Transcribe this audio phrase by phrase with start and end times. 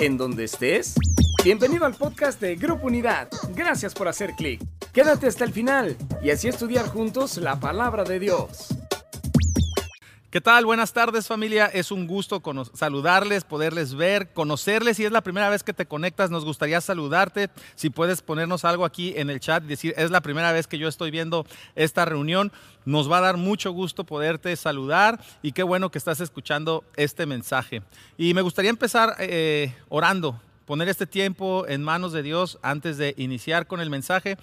[0.00, 0.94] en donde estés.
[1.44, 3.28] Bienvenido al podcast de Grupo Unidad.
[3.54, 4.60] Gracias por hacer clic.
[4.92, 8.68] Quédate hasta el final y así estudiar juntos la palabra de Dios.
[10.32, 10.64] ¿Qué tal?
[10.64, 11.66] Buenas tardes familia.
[11.66, 12.42] Es un gusto
[12.72, 14.96] saludarles, poderles ver, conocerles.
[14.96, 17.50] Si es la primera vez que te conectas, nos gustaría saludarte.
[17.74, 20.78] Si puedes ponernos algo aquí en el chat y decir, es la primera vez que
[20.78, 21.44] yo estoy viendo
[21.74, 22.50] esta reunión,
[22.86, 27.26] nos va a dar mucho gusto poderte saludar y qué bueno que estás escuchando este
[27.26, 27.82] mensaje.
[28.16, 33.12] Y me gustaría empezar eh, orando, poner este tiempo en manos de Dios antes de
[33.18, 34.38] iniciar con el mensaje.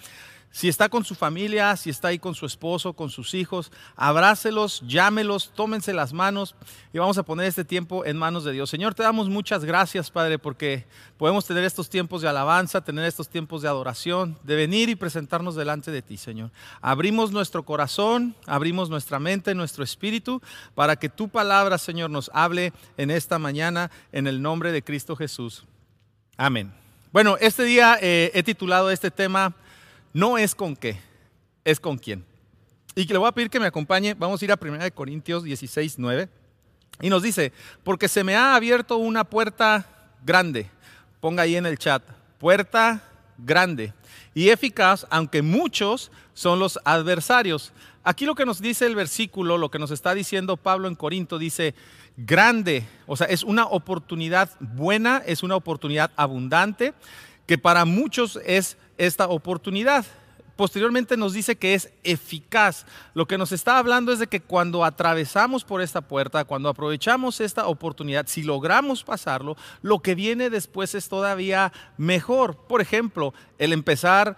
[0.52, 4.82] Si está con su familia, si está ahí con su esposo, con sus hijos, abrácelos,
[4.84, 6.56] llámelos, tómense las manos
[6.92, 8.68] y vamos a poner este tiempo en manos de Dios.
[8.68, 10.86] Señor, te damos muchas gracias, Padre, porque
[11.18, 15.54] podemos tener estos tiempos de alabanza, tener estos tiempos de adoración, de venir y presentarnos
[15.54, 16.50] delante de ti, Señor.
[16.80, 20.42] Abrimos nuestro corazón, abrimos nuestra mente, nuestro espíritu,
[20.74, 25.14] para que tu palabra, Señor, nos hable en esta mañana en el nombre de Cristo
[25.14, 25.64] Jesús.
[26.36, 26.72] Amén.
[27.12, 29.54] Bueno, este día eh, he titulado este tema
[30.12, 31.00] no es con qué,
[31.64, 32.24] es con quién.
[32.94, 34.14] Y que le voy a pedir que me acompañe.
[34.14, 36.28] Vamos a ir a 1 Corintios 16, 9.
[37.00, 37.52] Y nos dice,
[37.84, 39.86] porque se me ha abierto una puerta
[40.24, 40.68] grande.
[41.20, 42.02] Ponga ahí en el chat,
[42.38, 43.02] puerta
[43.38, 43.92] grande
[44.34, 47.72] y eficaz, aunque muchos son los adversarios.
[48.02, 51.38] Aquí lo que nos dice el versículo, lo que nos está diciendo Pablo en Corinto,
[51.38, 51.74] dice,
[52.16, 56.94] grande, o sea, es una oportunidad buena, es una oportunidad abundante,
[57.50, 60.06] que para muchos es esta oportunidad.
[60.54, 62.86] Posteriormente nos dice que es eficaz.
[63.12, 67.40] Lo que nos está hablando es de que cuando atravesamos por esta puerta, cuando aprovechamos
[67.40, 72.56] esta oportunidad, si logramos pasarlo, lo que viene después es todavía mejor.
[72.68, 74.36] Por ejemplo, el empezar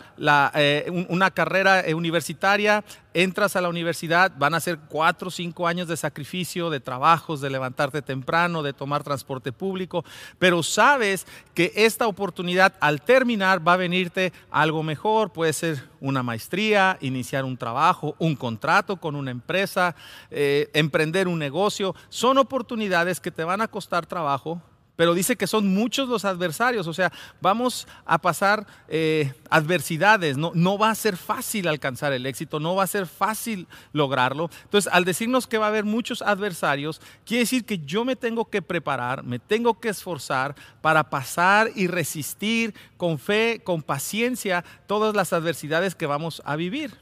[0.54, 2.82] eh, una carrera universitaria,
[3.14, 7.40] entras a la universidad, van a ser cuatro o cinco años de sacrificio, de trabajos,
[7.40, 10.04] de levantarte temprano, de tomar transporte público,
[10.38, 16.22] pero sabes que esta oportunidad al terminar va a venirte algo mejor, puede ser una
[16.22, 19.94] maestría, iniciar un trabajo, un contrato con una empresa,
[20.30, 24.60] eh, emprender un negocio, son oportunidades que te van a costar trabajo,
[24.96, 30.52] pero dice que son muchos los adversarios, o sea, vamos a pasar eh, adversidades, no,
[30.54, 34.50] no va a ser fácil alcanzar el éxito, no va a ser fácil lograrlo.
[34.64, 38.44] Entonces, al decirnos que va a haber muchos adversarios, quiere decir que yo me tengo
[38.50, 45.14] que preparar, me tengo que esforzar para pasar y resistir con fe, con paciencia, todas
[45.14, 46.98] las adversidades que vamos a vivir.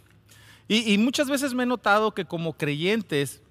[0.68, 3.42] Y, muchas veces me he notado que como creyentes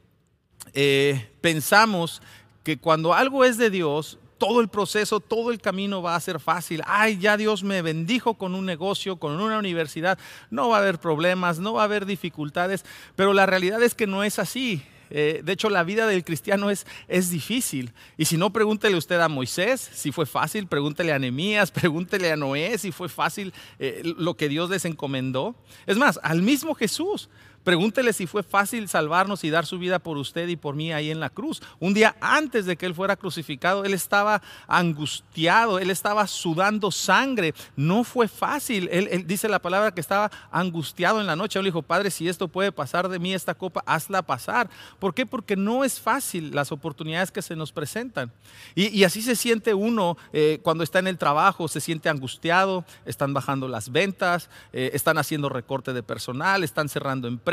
[0.74, 2.22] eh, pensamos
[2.64, 6.40] que cuando algo es de Dios, todo el proceso, todo el camino va a ser
[6.40, 6.82] fácil.
[6.88, 10.18] Ay, ya Dios me bendijo con un negocio, con una universidad.
[10.50, 12.86] No va a haber problemas, no va a haber dificultades,
[13.16, 14.82] pero la realidad es que no es así.
[15.12, 17.92] Eh, de hecho, la vida del cristiano es, es difícil.
[18.18, 22.36] Y si no, pregúntele usted a Moisés si fue fácil, pregúntele a Nehemías, pregúntele a
[22.36, 25.56] Noé si fue fácil eh, lo que Dios les encomendó.
[25.86, 27.30] Es más, al mismo Jesús.
[27.64, 31.12] Pregúntele si fue fácil salvarnos y dar su vida por usted y por mí ahí
[31.12, 31.62] en la cruz.
[31.80, 37.54] Un día antes de que Él fuera crucificado, Él estaba angustiado, Él estaba sudando sangre.
[37.76, 38.88] No fue fácil.
[38.92, 41.60] Él, dice la palabra que estaba angustiado en la noche.
[41.60, 44.70] Él dijo, Padre, si esto puede pasar de mí esta copa, hazla pasar.
[44.98, 45.26] ¿Por qué?
[45.26, 48.32] Porque no es fácil las oportunidades que se nos presentan.
[48.76, 53.34] Y, así se siente uno eh, cuando está en el trabajo, se siente angustiado, están
[53.34, 57.49] bajando las ventas, eh, están haciendo recorte de personal, están cerrando empresas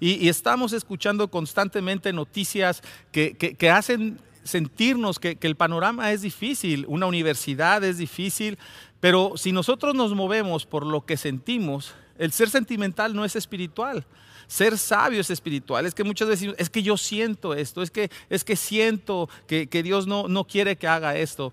[0.00, 7.82] y, estamos escuchando constantemente noticias que, hacen sentirnos que, el panorama es difícil, una universidad
[7.84, 8.58] es difícil,
[9.00, 14.04] pero si nosotros nos movemos por lo que sentimos, el ser sentimental no es espiritual.
[14.46, 15.86] Ser sabio es espiritual.
[15.86, 19.66] Es que muchas veces es que yo siento esto, es que, es que siento que,
[19.82, 21.52] Dios no, no, quiere que haga esto.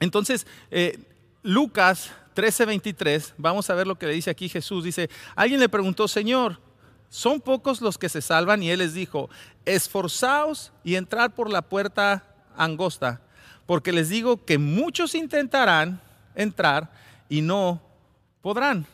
[0.00, 0.98] Entonces, eh,
[1.42, 4.84] Lucas 13:23, vamos a ver lo que le dice aquí Jesús.
[4.84, 6.60] Dice, alguien le preguntó, Señor,
[7.14, 9.30] son pocos los que se salvan y él les dijo,
[9.66, 12.24] esforzaos y entrad por la puerta
[12.56, 13.20] angosta,
[13.66, 16.00] porque les digo que muchos intentarán
[16.34, 16.90] entrar
[17.28, 17.80] y no
[18.42, 18.84] podrán.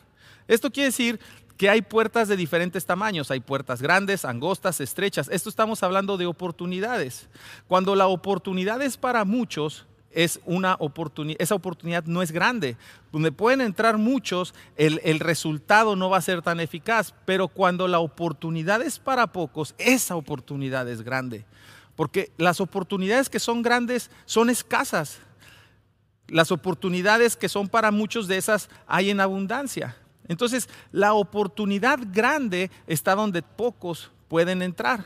[0.47, 1.19] Esto quiere decir
[1.57, 5.27] que hay puertas de diferentes tamaños, hay puertas grandes, angostas, estrechas.
[5.31, 7.27] Esto estamos hablando de oportunidades.
[7.67, 12.77] Cuando la oportunidad es para muchos, es una oportunidad, esa oportunidad no es grande.
[13.11, 17.87] Donde pueden entrar muchos, el, el, resultado no va a ser tan eficaz, pero cuando
[17.87, 21.45] la oportunidad es para pocos, esa oportunidad es grande.
[21.95, 25.19] Porque las oportunidades que son grandes son escasas.
[26.27, 29.97] Las oportunidades que son para muchos de esas hay en abundancia.
[30.27, 35.05] Entonces, la oportunidad grande está donde pocos pueden entrar.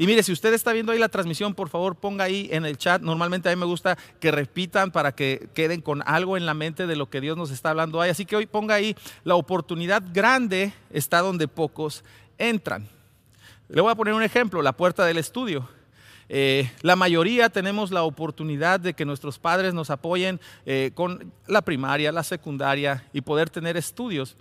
[0.00, 2.78] Y mire, si usted está viendo ahí la transmisión, por favor ponga ahí en el
[2.78, 3.02] chat.
[3.02, 6.86] Normalmente a mí me gusta que repitan para que queden con algo en la mente
[6.86, 8.08] de lo que Dios nos está hablando ahí.
[8.08, 12.02] Así que hoy ponga ahí, la oportunidad grande está donde pocos
[12.38, 12.88] entran.
[13.68, 15.68] Le voy a poner un ejemplo, la puerta del estudio.
[16.30, 21.60] Eh, la mayoría tenemos la oportunidad de que nuestros padres nos apoyen eh, con la
[21.60, 24.34] primaria, la secundaria y poder tener estudios.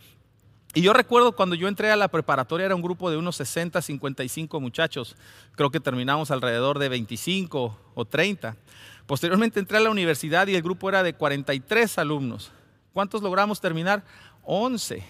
[0.76, 3.82] Y yo recuerdo cuando yo entré a la preparatoria era un grupo de unos 60,
[3.82, 5.16] 55 muchachos.
[5.56, 8.56] Creo que terminamos alrededor de 25 o 30.
[9.08, 12.52] Posteriormente entré a la universidad y el grupo era de 43 alumnos.
[12.94, 14.04] ¿Cuántos logramos terminar?
[14.44, 15.04] 11.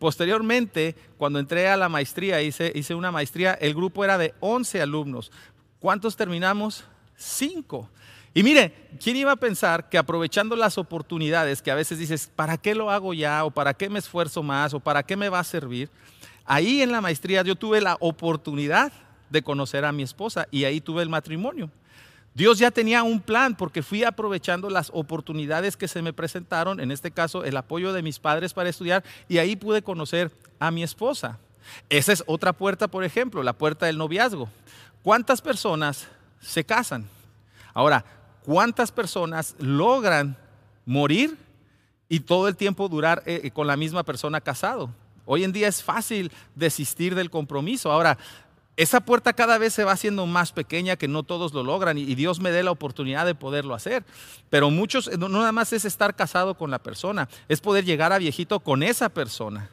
[0.00, 4.82] Posteriormente, cuando entré a la maestría, hice, hice una maestría, el grupo era de 11
[4.82, 5.30] alumnos.
[5.78, 6.84] ¿Cuántos terminamos?
[7.14, 7.88] 5.
[8.36, 8.70] Y mire,
[9.02, 12.90] ¿quién iba a pensar que aprovechando las oportunidades que a veces dices, ¿para qué lo
[12.90, 13.46] hago ya?
[13.46, 14.74] ¿O para qué me esfuerzo más?
[14.74, 15.88] ¿O para qué me va a servir?
[16.44, 18.92] Ahí en la maestría yo tuve la oportunidad
[19.30, 21.70] de conocer a mi esposa y ahí tuve el matrimonio.
[22.34, 26.90] Dios ya tenía un plan porque fui aprovechando las oportunidades que se me presentaron, en
[26.90, 30.82] este caso el apoyo de mis padres para estudiar, y ahí pude conocer a mi
[30.82, 31.38] esposa.
[31.88, 34.50] Esa es otra puerta, por ejemplo, la puerta del noviazgo.
[35.02, 36.06] ¿Cuántas personas
[36.38, 37.06] se casan?
[37.72, 38.04] Ahora,
[38.46, 40.36] ¿Cuántas personas logran
[40.84, 41.36] morir
[42.08, 44.88] y todo el tiempo durar eh, eh, con la misma persona casado?
[45.24, 47.90] Hoy en día es fácil desistir del compromiso.
[47.90, 48.16] Ahora,
[48.76, 52.14] esa puerta cada vez se va haciendo más pequeña, que no todos lo logran y
[52.14, 54.04] Dios me dé la oportunidad de poderlo hacer.
[54.48, 58.18] Pero muchos, no nada más es estar casado con la persona, es poder llegar a
[58.18, 59.70] viejito con esa persona.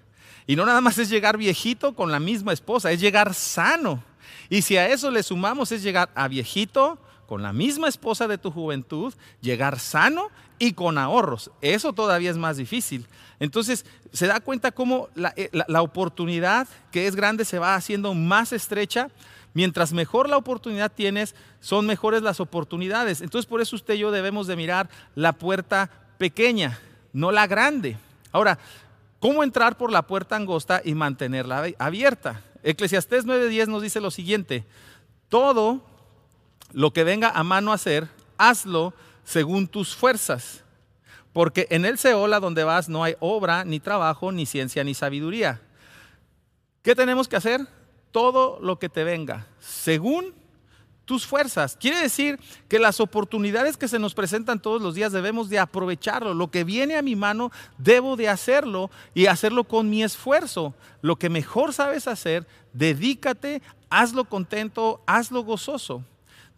[0.47, 4.03] Y no nada más es llegar viejito con la misma esposa, es llegar sano.
[4.49, 6.97] Y si a eso le sumamos es llegar a viejito
[7.33, 11.49] con la misma esposa de tu juventud, llegar sano y con ahorros.
[11.61, 13.07] Eso todavía es más difícil.
[13.39, 18.53] Entonces, se da cuenta cómo eh, la, oportunidad que es grande se va haciendo más
[18.53, 19.09] estrecha.
[19.55, 23.19] Mientras mejor la oportunidad tienes, son mejores las oportunidades.
[23.21, 25.89] Entonces, por eso usted y yo debemos de mirar la puerta
[26.19, 26.77] pequeña,
[27.13, 27.97] no la grande.
[28.31, 28.59] Ahora,
[29.19, 32.41] ¿cómo entrar por la puerta angosta y mantenerla abierta?
[32.61, 34.65] Eclesiastés 9:10 nos dice lo siguiente,
[35.29, 35.92] todo
[36.73, 38.93] lo que venga a mano a hacer, hazlo
[39.23, 40.63] según tus fuerzas.
[41.31, 45.61] Porque en el Seola donde vas no hay obra, ni trabajo, ni ciencia, ni sabiduría.
[46.83, 47.65] ¿Qué tenemos que hacer?
[48.11, 50.33] Todo lo que te venga, según
[51.05, 51.75] tus fuerzas.
[51.79, 56.33] Quiere decir que las oportunidades que se nos presentan todos los días debemos de aprovecharlo.
[56.33, 60.73] Lo que viene a mi mano debo de hacerlo y hacerlo con mi esfuerzo.
[61.01, 66.03] Lo que mejor sabes hacer, dedícate, hazlo contento, hazlo gozoso.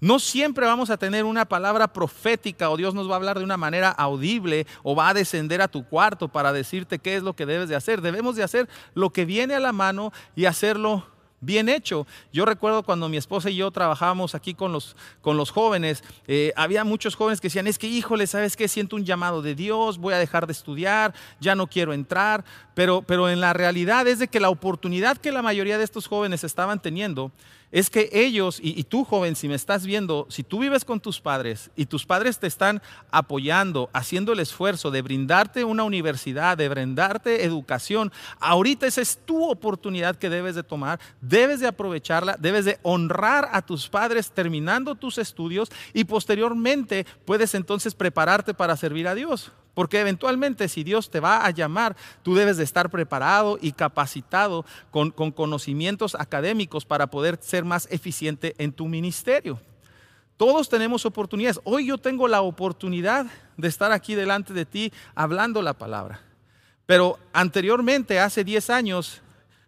[0.05, 3.43] No siempre vamos a tener una palabra profética o Dios nos va a hablar de
[3.43, 7.35] una manera audible o va a descender a tu cuarto para decirte qué es lo
[7.35, 8.01] que debes de hacer.
[8.01, 11.07] Debemos de hacer lo que viene a la mano y hacerlo
[11.41, 12.05] bien hecho.
[12.31, 16.53] Yo recuerdo cuando mi esposa y yo trabajábamos aquí con los, con los jóvenes, eh,
[16.55, 18.67] había muchos jóvenes que decían, es que híjole, ¿sabes qué?
[18.67, 23.01] Siento un llamado de Dios, voy a dejar de estudiar, ya no quiero entrar, pero,
[23.01, 26.43] pero en la realidad es de que la oportunidad que la mayoría de estos jóvenes
[26.43, 27.31] estaban teniendo
[27.75, 31.19] es que ellos, y, tú joven, si me estás viendo, si tú vives con tus
[31.19, 32.81] padres y tus padres te están
[33.11, 39.43] apoyando, haciendo el esfuerzo de brindarte una universidad, de brindarte educación, ahorita esa es tu
[39.51, 44.95] oportunidad que debes de tomar, debes de aprovecharla, debes de honrar a tus padres terminando
[44.95, 49.51] tus estudios y posteriormente puedes entonces prepararte para servir a Dios.
[49.75, 54.65] Porque eventualmente si Dios te va a llamar, tú debes de estar preparado y capacitado
[54.89, 59.59] con, conocimientos académicos para poder ser más eficiente en tu ministerio.
[60.37, 61.59] Todos tenemos oportunidades.
[61.63, 66.21] Hoy yo tengo la oportunidad de estar aquí delante de ti hablando la palabra.
[66.85, 69.21] Pero anteriormente, hace 10 años,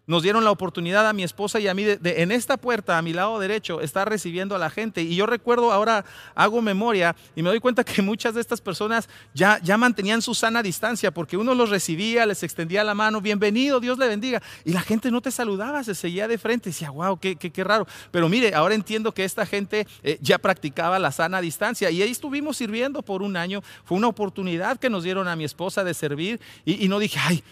[0.08, 3.02] nos dieron la oportunidad a mi esposa y a mí de, en esta puerta, a
[3.02, 5.02] mi lado derecho, estar recibiendo a la gente.
[5.02, 9.08] Y yo recuerdo ahora, hago memoria y me doy cuenta que muchas de estas personas
[9.34, 13.80] ya, ya mantenían su sana distancia porque uno los recibía, les extendía la mano, bienvenido,
[13.80, 14.42] Dios le bendiga.
[14.64, 17.86] Y la gente no te saludaba, se seguía de frente decía, wow, qué, qué, raro.
[18.10, 22.10] Pero mire, ahora entiendo que esta gente eh, ya practicaba la sana distancia y ahí
[22.10, 23.62] estuvimos sirviendo por un año.
[23.84, 27.18] Fue una oportunidad que nos dieron a mi esposa de servir y, y no dije,
[27.22, 27.42] ay,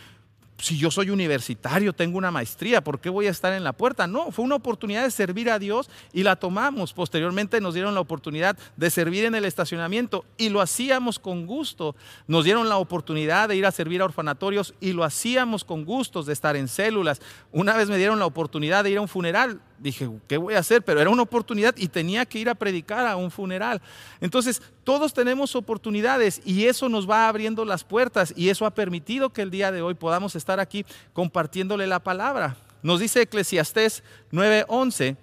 [0.59, 4.07] si yo soy universitario, tengo una maestría, ¿por qué voy a estar en la puerta?
[4.07, 6.95] No, fue una oportunidad de servir a Dios y la tomamos.
[6.95, 11.95] Posteriormente nos dieron la oportunidad de servir en el estacionamiento y lo hacíamos con gusto.
[12.27, 16.25] Nos dieron la oportunidad de ir a servir a orfanatorios y lo hacíamos con gustos,
[16.27, 17.21] de estar en células.
[17.53, 20.61] Una vez me dieron la oportunidad de ir a un funeral, dije, ¿qué voy a
[20.61, 20.83] hacer?
[20.83, 23.83] Pero era una oportunidad y tenía que ir a predicar a un funeral.
[24.21, 29.31] Entonces, todos tenemos oportunidades y eso nos va abriendo las puertas y eso ha permitido
[29.31, 32.57] que el día de hoy podamos estar aquí compartiéndole la palabra.
[32.85, 35.17] Nos dice Eclesiastés 9:11,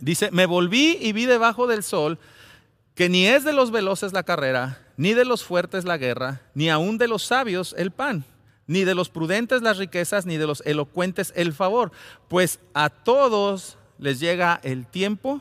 [0.00, 2.18] Dice, me volví y vi debajo del sol
[2.96, 6.68] que ni es de los veloces la carrera, ni de los fuertes la guerra, ni
[6.68, 8.24] aun de los sabios el pan,
[8.66, 11.92] ni de los prudentes las riquezas, ni de los elocuentes el favor,
[12.26, 15.40] pues a todos les llega el tiempo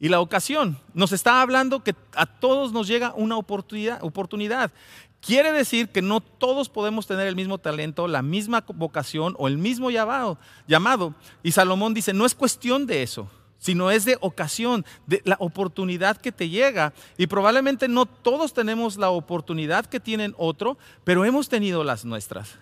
[0.00, 0.78] y la ocasión.
[0.94, 4.02] Nos está hablando que a todos nos llega una oportunidad.
[4.02, 4.72] oportunidad.
[5.20, 9.58] Quiere decir que no todos podemos tener el mismo talento, la misma vocación o el
[9.58, 10.38] mismo llamado.
[10.66, 11.14] llamado.
[11.42, 13.28] Y Salomón dice, no es cuestión de eso
[13.62, 16.94] sino es de ocasión, de la oportunidad que te llega.
[17.18, 22.58] Y probablemente no todos tenemos la oportunidad que tienen otro, pero hemos tenido las nuestras.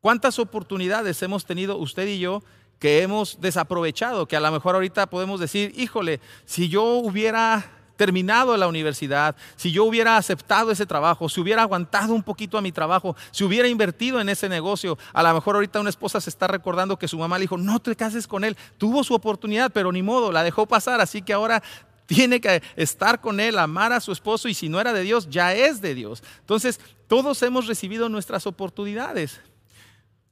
[0.00, 2.42] ¿Cuántas oportunidades hemos tenido usted y yo
[2.78, 4.26] que hemos desaprovechado?
[4.26, 7.64] Que a lo mejor ahorita podemos decir, híjole, si yo hubiera
[7.96, 12.62] terminado la universidad, si yo hubiera aceptado ese trabajo, si hubiera aguantado un poquito a
[12.62, 16.30] mi trabajo, si hubiera invertido en ese negocio, a lo mejor ahorita una esposa se
[16.30, 19.70] está recordando que su mamá le dijo, no te cases con él, tuvo su oportunidad,
[19.72, 21.62] pero ni modo, la dejó pasar, así que ahora
[22.06, 25.28] tiene que estar con él, amar a su esposo y si no era de Dios,
[25.30, 26.22] ya es de Dios.
[26.40, 29.40] Entonces, todos hemos recibido nuestras oportunidades.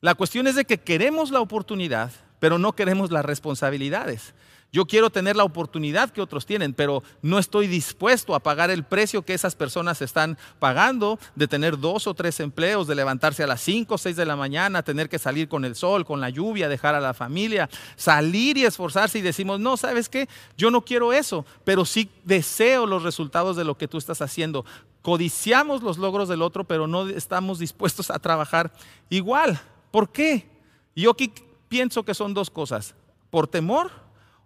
[0.01, 2.11] La cuestión es de que queremos la oportunidad,
[2.43, 4.35] pero no queremos las responsabilidades.
[4.73, 8.83] Yo quiero tener la oportunidad que otros tienen, pero no estoy dispuesto a pagar el
[8.83, 13.47] precio que esas personas están pagando de tener dos o tres empleos, de levantarse a
[13.47, 16.31] las cinco o seis de la mañana, tener que salir con el sol, con la
[16.31, 20.29] lluvia, dejar a la familia, salir y esforzarse y decimos, no, ¿sabes qué?
[20.59, 24.65] Yo no quiero eso, pero sí deseo los resultados de lo que tú estás haciendo.
[25.03, 28.73] Codiciamos los logros del otro, pero no estamos dispuestos a trabajar
[29.11, 29.61] igual.
[29.93, 30.51] ¿Por qué?
[30.97, 31.33] Yo aquí
[31.73, 32.95] pienso que son dos cosas.
[33.31, 33.91] Por temor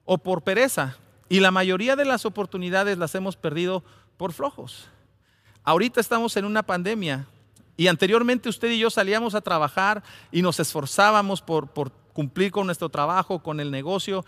[0.05, 0.97] o por pereza.
[1.29, 3.83] Y la mayoría de las oportunidades las hemos perdido
[4.17, 4.87] por flojos.
[5.65, 7.27] Ahorita estamos en una pandemia
[7.77, 11.69] y anteriormente usted y yo salíamos a trabajar y nos esforzábamos por,
[12.13, 14.25] cumplir con nuestro trabajo, con el negocio.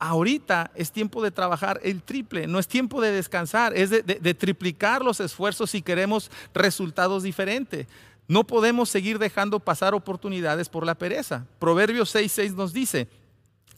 [0.00, 5.04] Ahorita es tiempo de trabajar el triple, no es tiempo de descansar, es de triplicar
[5.04, 7.86] los esfuerzos si queremos resultados diferentes.
[8.28, 11.46] No podemos seguir dejando pasar oportunidades por la pereza.
[11.58, 13.08] Proverbios 6.6 nos dice,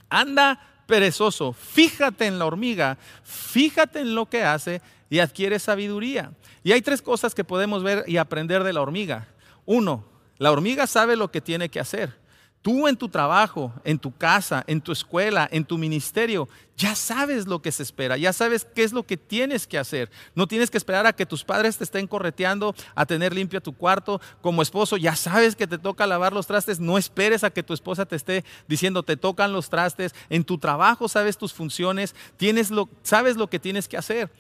[0.09, 6.33] anda perezoso, fíjate en la hormiga, fíjate en lo que hace y adquiere sabiduría.
[6.65, 9.29] Y hay tres cosas que podemos ver y aprender de la hormiga.
[9.67, 10.05] Uno,
[10.37, 12.20] la hormiga sabe lo que tiene que hacer.
[12.63, 17.47] Tú en tu trabajo, en tu casa, en tu escuela, en tu ministerio, ya sabes
[17.47, 20.11] lo que se espera, ya sabes qué es lo que tienes que hacer.
[20.35, 23.73] No tienes que esperar a que tus padres te estén correteando, a tener limpio tu
[23.73, 24.21] cuarto.
[24.43, 26.81] Como esposo, ya sabes que te toca lavar los trastes.
[26.81, 30.15] No esperes a que tu esposa te esté diciendo te tocan los trastes.
[30.29, 34.31] En tu trabajo sabes tus funciones, tienes lo, sabes lo que tienes que hacer.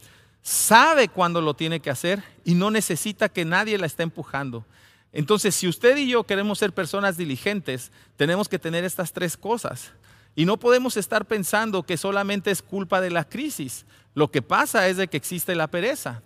[0.43, 4.67] Sabe cuándo lo tiene que hacer y no necesita que nadie la esté empujando.
[5.12, 9.93] Entonces, si usted y yo queremos ser personas diligentes, tenemos que tener estas tres cosas.
[10.37, 13.85] Y no podemos estar pensando que solamente es culpa de la crisis.
[14.14, 16.23] Lo que pasa es de que existe la pereza.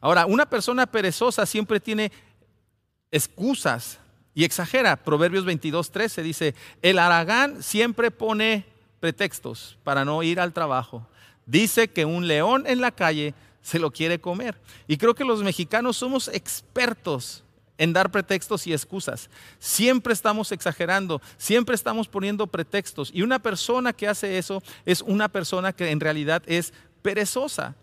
[0.00, 2.10] Ahora, una persona perezosa siempre tiene
[3.10, 3.98] excusas
[4.34, 4.96] y exagera.
[4.96, 8.66] Proverbios 22, 13 dice, el aragán siempre pone
[9.00, 11.06] pretextos para no ir al trabajo.
[11.46, 14.56] Dice que un león en la calle se lo quiere comer.
[14.88, 17.43] Y creo que los mexicanos somos expertos
[17.78, 19.30] en dar pretextos y excusas.
[19.58, 23.10] Siempre estamos exagerando, siempre estamos poniendo pretextos.
[23.12, 27.74] Y una persona que hace eso es una persona que en realidad es perezosa.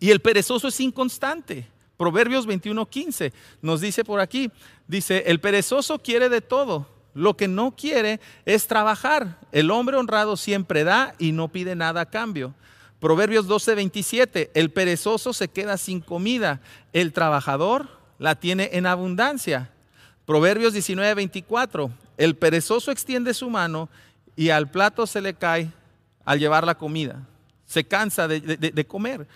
[0.00, 1.68] Y el perezoso es inconstante.
[1.96, 4.50] Proverbios 21:15 nos dice por aquí,
[4.88, 9.38] dice, el perezoso quiere de todo, lo que no quiere es trabajar.
[9.52, 12.54] El hombre honrado siempre da y no pide nada a cambio.
[12.98, 16.60] Proverbios 12:27, el perezoso se queda sin comida,
[16.92, 19.68] el trabajador la tiene en abundancia.
[20.24, 21.90] Proverbios 19, 24.
[22.16, 23.88] El perezoso extiende su mano
[24.36, 25.72] y al plato se le cae
[26.24, 27.26] al llevar la comida.
[27.66, 29.26] Se cansa de, de comer.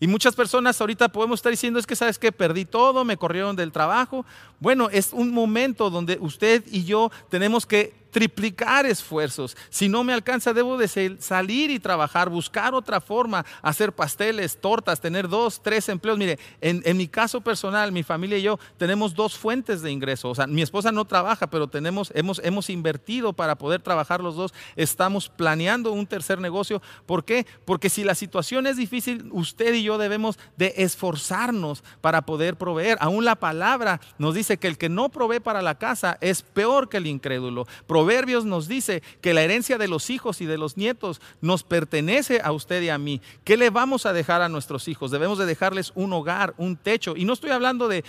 [0.00, 3.56] Y muchas personas ahorita podemos estar diciendo, es que sabes que perdí todo, me corrieron
[3.56, 4.26] del trabajo.
[4.60, 9.56] Bueno, es un momento donde usted y yo tenemos que triplicar esfuerzos.
[9.70, 15.00] Si no me alcanza, debo de salir y trabajar, buscar otra forma, hacer pasteles, tortas,
[15.00, 16.16] tener dos, tres empleos.
[16.16, 20.30] Mire, en, mi caso personal, mi familia y yo tenemos dos fuentes de ingreso.
[20.30, 24.36] O sea, mi esposa no trabaja, pero tenemos, hemos, hemos invertido para poder trabajar los
[24.36, 24.54] dos.
[24.76, 26.80] Estamos planeando un tercer negocio.
[27.06, 27.48] ¿Por qué?
[27.64, 32.96] Porque si la situación es difícil, usted y yo debemos de esforzarnos para poder proveer.
[33.00, 36.88] Aún la palabra nos dice que el que no provee para la casa es peor
[36.88, 37.66] que el incrédulo.
[38.04, 42.42] Proverbios nos dice que la herencia de los hijos y de los nietos nos pertenece
[42.44, 43.22] a usted y a mí.
[43.44, 45.10] ¿Qué le vamos a dejar a nuestros hijos?
[45.10, 47.14] Debemos de dejarles un hogar, un techo.
[47.16, 48.04] Y no estoy hablando de,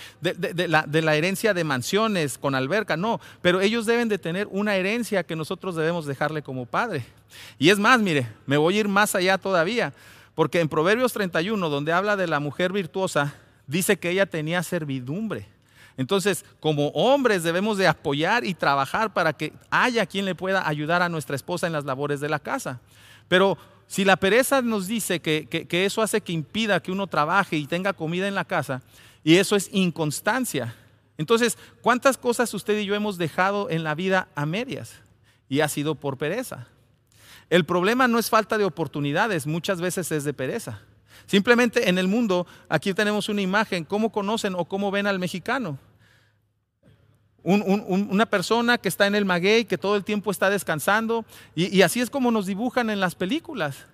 [0.68, 5.24] la, la herencia de mansiones con alberca, no, pero ellos deben de tener una herencia
[5.24, 7.06] que nosotros debemos dejarle como padre.
[7.58, 9.94] Y es más, mire, me voy a ir más allá todavía,
[10.34, 13.32] porque en Proverbios 31, donde habla de la mujer virtuosa,
[13.66, 15.55] dice que ella tenía servidumbre.
[15.96, 21.02] Entonces, como hombres debemos de apoyar y trabajar para que haya quien le pueda ayudar
[21.02, 22.80] a nuestra esposa en las labores de la casa.
[23.28, 27.56] Pero si la pereza nos dice que, que eso hace que impida que uno trabaje
[27.56, 28.82] y tenga comida en la casa,
[29.24, 30.74] y eso es inconstancia,
[31.18, 34.92] entonces, ¿cuántas cosas usted y yo hemos dejado en la vida a medias?
[35.48, 36.66] Y ha sido por pereza.
[37.48, 40.82] El problema no es falta de oportunidades, muchas veces es de pereza.
[41.26, 45.78] Simplemente en el mundo, aquí tenemos una imagen, ¿cómo conocen o cómo ven al mexicano?
[47.46, 51.24] Una persona que está en el maguey, que todo el tiempo está descansando,
[51.54, 53.86] y así es como nos dibujan en las películas.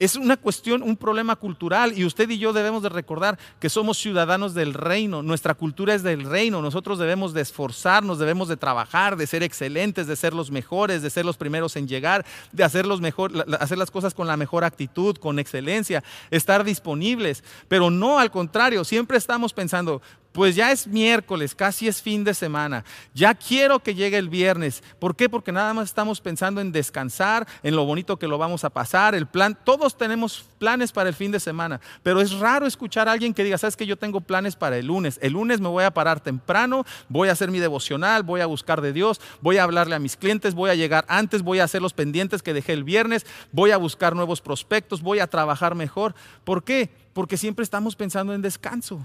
[0.00, 3.98] Es una cuestión, un problema cultural y usted y yo debemos de recordar que somos
[3.98, 9.16] ciudadanos del reino, nuestra cultura es del reino, nosotros debemos de esforzarnos, debemos de trabajar,
[9.16, 12.86] de ser excelentes, de ser los mejores, de ser los primeros en llegar, de hacer,
[13.00, 18.30] mejor, hacer las cosas con la mejor actitud, con excelencia, estar disponibles, pero no al
[18.30, 20.00] contrario, siempre estamos pensando,
[20.38, 22.84] pues ya es miércoles, casi es fin de semana.
[23.12, 24.84] Ya quiero que llegue el viernes.
[25.00, 25.28] ¿Por qué?
[25.28, 29.16] Porque nada más estamos pensando en descansar, en lo bonito que lo vamos a pasar,
[29.16, 29.58] el plan.
[29.64, 33.42] Todos tenemos planes para el fin de semana, pero es raro escuchar a alguien que
[33.42, 35.18] diga, sabes que yo tengo planes para el lunes.
[35.20, 38.80] El lunes me voy a parar temprano, voy a hacer mi devocional, voy a buscar
[38.80, 41.82] de Dios, voy a hablarle a mis clientes, voy a llegar antes, voy a hacer
[41.82, 46.14] los pendientes que dejé el viernes, voy a buscar nuevos prospectos, voy a trabajar mejor.
[46.44, 46.90] ¿Por qué?
[47.12, 49.04] Porque siempre estamos pensando en descanso.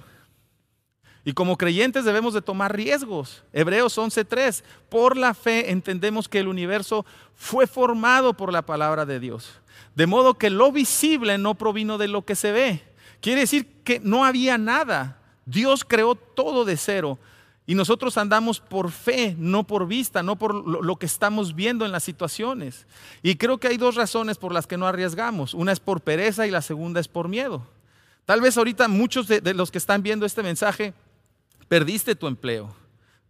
[1.26, 3.44] Y como creyentes debemos de tomar riesgos.
[3.54, 9.20] Hebreos 11:3, por la fe entendemos que el universo fue formado por la palabra de
[9.20, 9.62] Dios.
[9.96, 12.84] De modo que lo visible no provino de lo que se ve.
[13.22, 15.22] Quiere decir que no había nada.
[15.46, 17.18] Dios creó todo de cero.
[17.66, 21.94] Y nosotros andamos por fe, no por vista, no por lo, que estamos viendo en
[21.94, 22.86] las situaciones.
[23.22, 25.54] Y creo que hay dos razones por las que no arriesgamos.
[25.54, 27.66] Una es por pereza y la segunda es por miedo.
[28.26, 30.94] Tal vez ahorita muchos de los que están viendo este mensaje
[31.68, 32.76] Perdiste tu empleo,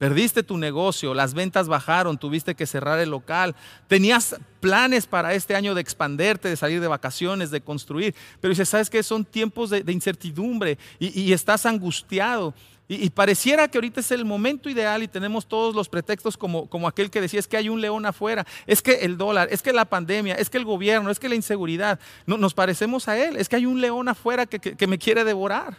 [0.04, 3.56] perdiste tu negocio, las ventas bajaron, tuviste que cerrar el local,
[3.88, 8.67] tenías planes para este año de expanderte, de salir de vacaciones, de construir, pero dices,
[8.67, 9.02] ¿sabes qué?
[9.02, 12.54] Son tiempos de, incertidumbre y, estás angustiado.
[12.89, 16.89] Y, pareciera que ahorita es el momento ideal y tenemos todos los pretextos como, como
[16.89, 19.72] aquel que decía, es que hay un león afuera, es que el dólar, es que
[19.72, 21.98] la pandemia, es que el gobierno, es que la inseguridad.
[22.26, 25.24] No, nos parecemos a él, es que hay un león afuera que, que me quiere
[25.24, 25.78] devorar.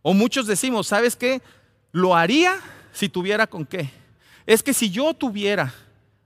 [0.00, 1.42] O muchos decimos, ¿sabes qué?
[1.94, 2.56] Lo haría
[2.92, 3.88] si tuviera con qué.
[4.46, 5.72] Es que si yo tuviera,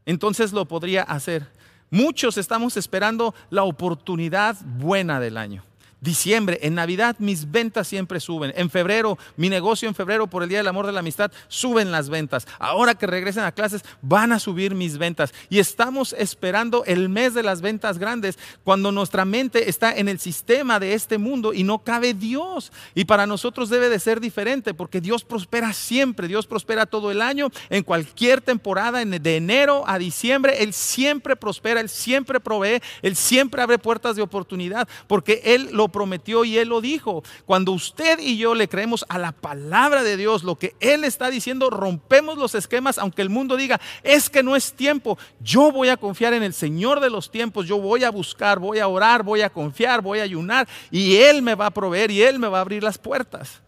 [0.07, 1.47] entonces lo podría hacer.
[1.91, 5.63] Muchos estamos esperando la oportunidad buena del año.
[6.01, 8.53] Diciembre, en Navidad mis ventas siempre suben.
[8.57, 11.91] En febrero, mi negocio en febrero por el Día del Amor de la Amistad, suben
[11.91, 12.47] las ventas.
[12.61, 15.35] Ahora que regresen a clases, van a subir mis ventas.
[15.49, 20.21] Y estamos esperando el mes de las ventas grandes, cuando nuestra mente está en el
[20.21, 22.71] sistema de este mundo y no cabe Dios.
[22.95, 26.29] Y para nosotros debe de ser diferente, porque Dios prospera siempre.
[26.29, 30.63] Dios prospera todo el año, en cualquier temporada, de enero a diciembre.
[30.63, 35.88] Él siempre prospera, Él siempre provee, Él siempre abre puertas de oportunidad, porque Él lo
[35.89, 37.23] prometió y Él lo dijo.
[37.47, 41.31] Cuando usted y yo le creemos a la palabra de Dios, lo que Él está
[41.31, 45.19] diciendo, rompemos los esquemas, aunque el mundo diga, es que no es tiempo.
[45.41, 48.79] Yo voy a confiar en el Señor de los tiempos, yo voy a buscar, voy
[48.79, 52.23] a orar, voy a confiar, voy a ayunar y Él me va a proveer y
[52.23, 53.61] Él me va a abrir las puertas.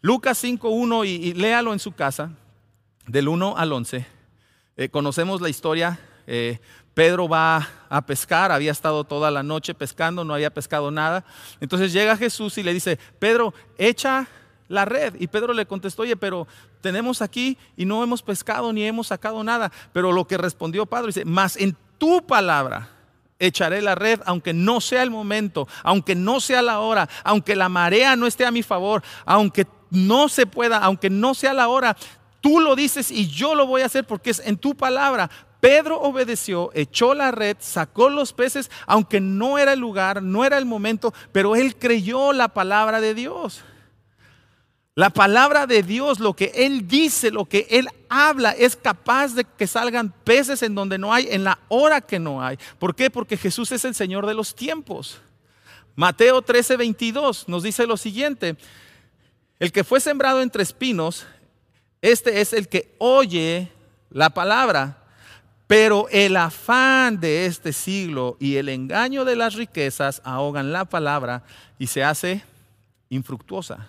[0.00, 2.32] Lucas 5.1 y, y léalo en su casa,
[3.06, 4.06] del 1 al 11.
[4.76, 6.00] Eh, conocemos la historia.
[6.26, 6.58] Eh,
[6.94, 11.24] Pedro va a pescar, había estado toda la noche pescando, no había pescado nada.
[11.60, 14.28] Entonces llega Jesús y le dice, Pedro, echa
[14.68, 15.14] la red.
[15.18, 16.46] Y Pedro le contestó, oye, pero
[16.80, 19.70] tenemos aquí y no hemos pescado ni hemos sacado nada.
[19.92, 22.88] Pero lo que respondió Pedro dice, más en tu palabra
[23.38, 27.68] echaré la red, aunque no sea el momento, aunque no sea la hora, aunque la
[27.68, 31.96] marea no esté a mi favor, aunque no se pueda, aunque no sea la hora,
[32.40, 35.30] tú lo dices y yo lo voy a hacer porque es en tu palabra.
[35.60, 40.58] Pedro obedeció, echó la red, sacó los peces, aunque no era el lugar, no era
[40.58, 43.62] el momento, pero él creyó la palabra de Dios.
[45.00, 49.44] La palabra de Dios, lo que Él dice, lo que Él habla, es capaz de
[49.44, 52.58] que salgan peces en donde no hay, en la hora que no hay.
[52.78, 53.08] ¿Por qué?
[53.08, 55.20] Porque Jesús es el Señor de los tiempos.
[55.94, 58.56] Mateo 13, 22 nos dice lo siguiente,
[59.58, 61.26] el que fue sembrado entre espinos,
[62.02, 63.70] este es el que oye
[64.10, 64.99] la palabra,
[65.70, 71.44] Pero el afán de este siglo y el engaño de las riquezas ahogan la palabra
[71.78, 72.42] y se hace
[73.08, 73.86] infructuosa.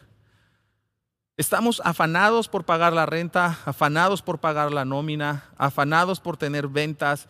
[1.37, 7.27] Estamos afanados por pagar la renta, afanados por pagar la nómina, afanados por tener ventas.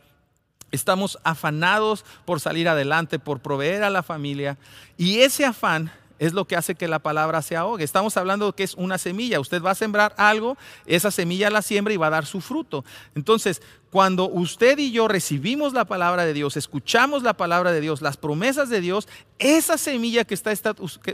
[0.69, 4.57] Estamos afanados por salir adelante, por proveer a la familia.
[4.97, 7.84] Y ese afán es lo que hace que la palabra se ahogue.
[7.84, 9.39] Estamos hablando que es una semilla.
[9.39, 10.55] Usted va a sembrar algo,
[10.86, 12.86] esa semilla la siembra y va a dar su fruto.
[13.15, 18.03] Entonces, cuando usted y yo recibimos la palabra de Dios, escuchamos la palabra de Dios,
[18.03, 19.07] las promesas de Dios,
[19.39, 20.51] esa semilla que está,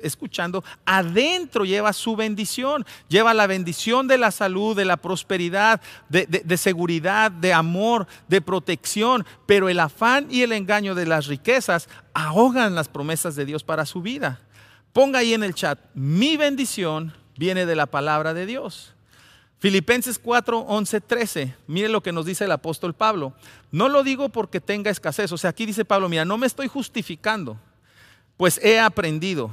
[0.04, 6.58] escuchando adentro lleva su bendición, lleva la bendición de la salud, de la prosperidad, de
[6.58, 12.76] seguridad, de amor, de protección, pero el afán y el engaño de las riquezas ahogan
[12.76, 14.42] las promesas de Dios para su vida.
[14.98, 18.96] Ponga ahí en el chat, mi bendición viene de la palabra de Dios.
[19.60, 21.56] Filipenses 4, 11, 13.
[21.68, 23.34] Mire lo que nos dice el apóstol Pablo.
[23.72, 25.32] No lo digo porque tenga escasez.
[25.32, 27.60] O sea, aquí dice Pablo, mira, no me estoy justificando,
[28.38, 29.52] pues he aprendido.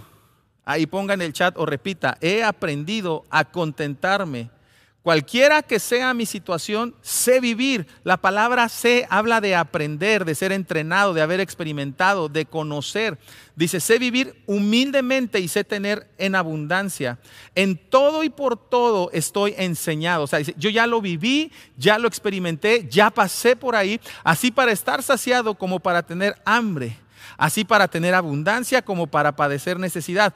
[0.64, 4.48] Ahí ponga en el chat o repita, he aprendido a contentarme
[5.04, 7.86] Cualquiera que sea mi situación, sé vivir.
[8.04, 13.18] La palabra sé habla de aprender, de ser entrenado, de haber experimentado, de conocer.
[13.54, 17.18] Dice, sé vivir humildemente y sé tener en abundancia.
[17.54, 20.22] En todo y por todo estoy enseñado.
[20.22, 24.50] O sea, dice, yo ya lo viví, ya lo experimenté, ya pasé por ahí, así
[24.50, 26.96] para estar saciado como para tener hambre,
[27.36, 30.32] así para tener abundancia como para padecer necesidad.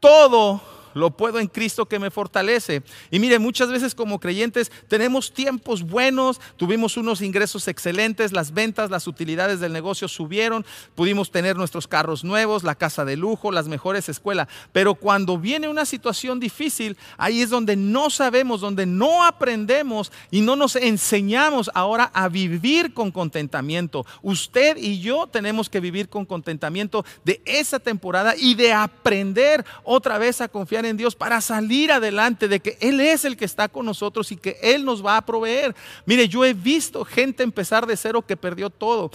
[0.00, 0.62] Todo
[0.96, 2.82] lo puedo en Cristo que me fortalece.
[3.10, 8.90] Y mire, muchas veces como creyentes tenemos tiempos buenos, tuvimos unos ingresos excelentes, las ventas,
[8.90, 13.68] las utilidades del negocio subieron, pudimos tener nuestros carros nuevos, la casa de lujo, las
[13.68, 14.48] mejores escuelas.
[14.72, 20.40] Pero cuando viene una situación difícil, ahí es donde no sabemos, donde no aprendemos y
[20.40, 24.06] no nos enseñamos ahora a vivir con contentamiento.
[24.22, 30.16] Usted y yo tenemos que vivir con contentamiento de esa temporada y de aprender otra
[30.16, 33.68] vez a confiar en Dios para salir adelante de que Él es el que está
[33.68, 35.74] con nosotros y que Él nos va a proveer.
[36.04, 39.10] Mire, yo he visto gente empezar de cero que perdió todo.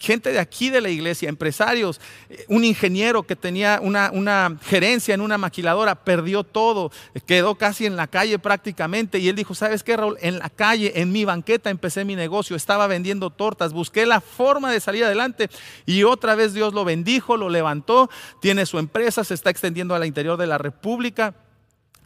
[0.00, 5.14] gente de aquí de la iglesia, empresarios, eh, un ingeniero que tenía una, una gerencia
[5.14, 6.90] en una maquiladora, perdió todo,
[7.26, 9.18] quedó casi en la calle prácticamente.
[9.18, 10.16] Y él dijo, ¿sabes qué, Raúl?
[10.20, 14.72] En la calle, en mi banqueta empecé mi negocio, estaba vendiendo tortas, busqué la forma
[14.72, 15.50] de salir adelante
[15.86, 20.06] y otra vez Dios lo bendijo, lo levantó, tiene su empresa, se está extendiendo al
[20.06, 21.34] interior de la República pública,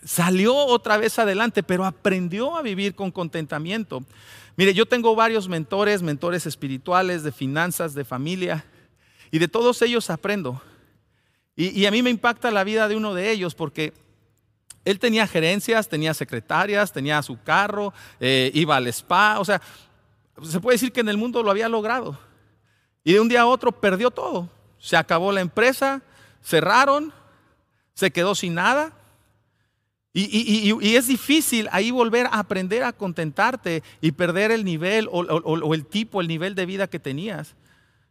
[0.05, 4.05] salió otra vez adelante, pero aprendió a vivir con contentamiento.
[4.57, 8.65] Mire, yo tengo varios mentores, mentores espirituales, de finanzas, de familia,
[9.31, 10.61] y de todos ellos aprendo.
[11.57, 13.93] Y, a mí me impacta la vida de uno de ellos porque
[14.85, 19.61] él tenía gerencias, tenía secretarias, tenía su carro, eh, iba al spa, o sea,
[20.43, 22.19] se puede decir que en el mundo lo había logrado.
[23.05, 24.49] Y de un día a otro perdió todo.
[24.79, 26.03] Se acabó la empresa,
[26.43, 27.13] cerraron,
[27.95, 28.93] se quedó sin nada.
[30.15, 35.87] Y, es difícil ahí volver a aprender a contentarte y perder el nivel o, el
[35.87, 37.55] tipo, el nivel de vida que tenías.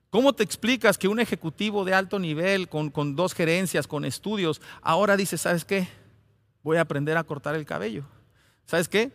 [0.10, 4.62] ¿Cómo te explicas que un ejecutivo de alto nivel, con, con dos gerencias, con estudios,
[4.82, 5.88] ahora dice, ¿sabes qué?
[6.64, 8.04] Voy a aprender a cortar el cabello.
[8.66, 9.12] ¿Sabes qué?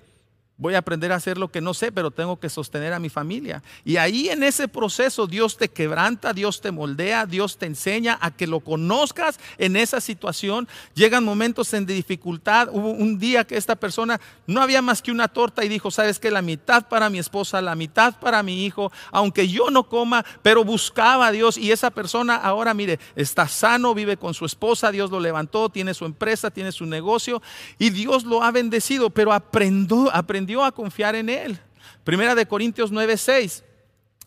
[0.58, 3.10] Voy a aprender a hacer lo que no sé, pero tengo que sostener a mi
[3.10, 3.62] familia.
[3.84, 8.30] Y ahí en ese proceso Dios te quebranta, Dios te moldea, Dios te enseña a
[8.30, 10.66] que lo conozcas en esa situación.
[10.94, 12.70] Llegan momentos en dificultad.
[12.72, 16.18] Hubo un día que esta persona no había más que una torta y dijo, sabes
[16.18, 20.24] que la mitad para mi esposa, la mitad para mi hijo, aunque yo no coma,
[20.40, 21.58] pero buscaba a Dios.
[21.58, 25.92] Y esa persona ahora, mire, está sano, vive con su esposa, Dios lo levantó, tiene
[25.92, 27.42] su empresa, tiene su negocio
[27.78, 31.58] y Dios lo ha bendecido, pero aprendió, aprendió a confiar en Él.
[32.04, 33.62] Primera de Corintios 9:6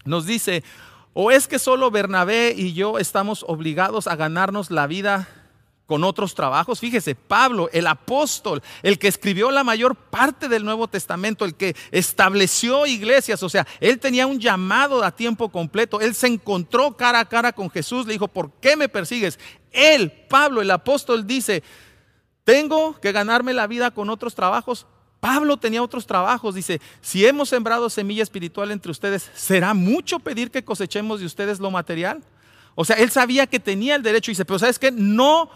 [0.06, 0.64] nos dice,
[1.14, 5.28] o es que solo Bernabé y yo estamos obligados a ganarnos la vida
[5.90, 6.80] con otros trabajos.
[6.80, 11.76] Fíjese, Pablo, el apóstol, el que escribió la mayor parte del Nuevo Testamento, el que
[11.90, 17.20] estableció iglesias, o sea, él tenía un llamado a tiempo completo, él se encontró cara
[17.20, 19.40] a cara con Jesús, le dijo, ¿por qué me persigues?
[19.72, 21.64] Él, Pablo, el apóstol, dice,
[22.44, 24.86] tengo que ganarme la vida con otros trabajos.
[25.20, 26.56] Pablo tenía otros trabajos.
[26.56, 31.60] Dice, si hemos sembrado semilla espiritual entre ustedes, ¿será mucho pedir que cosechemos de ustedes
[31.60, 32.24] lo material?
[32.76, 34.92] O sea, él sabía que tenía el derecho y dice, pero ¿sabes qué?
[34.92, 35.50] No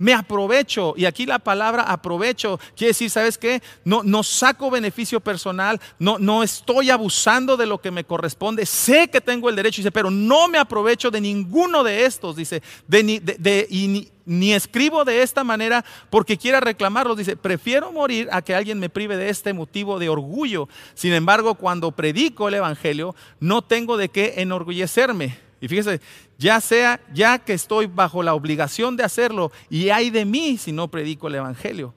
[0.00, 0.94] me aprovecho.
[0.96, 3.62] Y aquí la palabra aprovecho quiere decir, ¿sabes qué?
[3.84, 8.64] No, no saco beneficio personal, no, no estoy abusando de lo que me corresponde.
[8.66, 12.62] Sé que tengo el derecho, dice, pero no me aprovecho de ninguno de estos, dice,
[12.88, 17.18] de, de, y ni, ni escribo de esta manera porque quiera reclamarlos.
[17.18, 20.66] Dice, prefiero morir a que alguien me prive de este motivo de orgullo.
[20.94, 26.00] Sin embargo, cuando predico el Evangelio, no tengo de qué enorgullecerme y fíjese,
[26.38, 30.72] ya sea, ya que estoy bajo la obligación de hacerlo, y hay de mí si
[30.72, 31.94] no predico el Evangelio.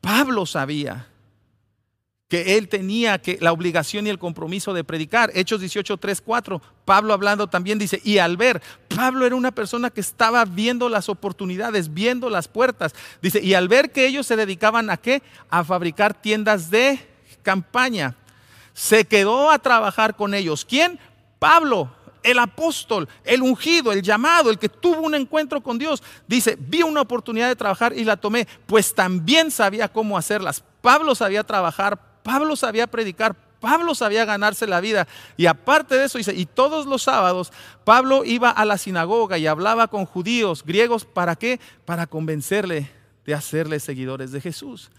[0.00, 1.08] Pablo sabía
[2.28, 5.30] que él tenía que, la obligación y el compromiso de predicar.
[5.34, 6.62] Hechos 18, 3, 4.
[6.84, 8.62] Pablo hablando también dice, y al ver,
[8.94, 12.94] Pablo era una persona que estaba viendo las oportunidades, viendo las puertas.
[13.20, 15.22] Dice, y al ver que ellos se dedicaban a qué?
[15.50, 16.98] A fabricar tiendas de
[17.42, 18.16] campaña.
[18.72, 20.64] Se quedó a trabajar con ellos.
[20.64, 20.98] ¿Quién?
[21.38, 21.90] Pablo
[22.24, 26.82] el apóstol, el ungido, el llamado, el que tuvo un encuentro con Dios, dice, vi
[26.82, 30.64] una oportunidad de trabajar y la tomé, pues también sabía cómo hacerlas.
[30.80, 35.06] Pablo sabía trabajar, Pablo sabía predicar, Pablo sabía ganarse la vida.
[35.36, 37.52] Y aparte de eso, dice, y todos los sábados
[37.84, 41.60] Pablo iba a la sinagoga y hablaba con judíos, griegos, ¿para qué?
[41.84, 42.90] Para convencerle
[43.24, 44.90] de hacerle seguidores de Jesús.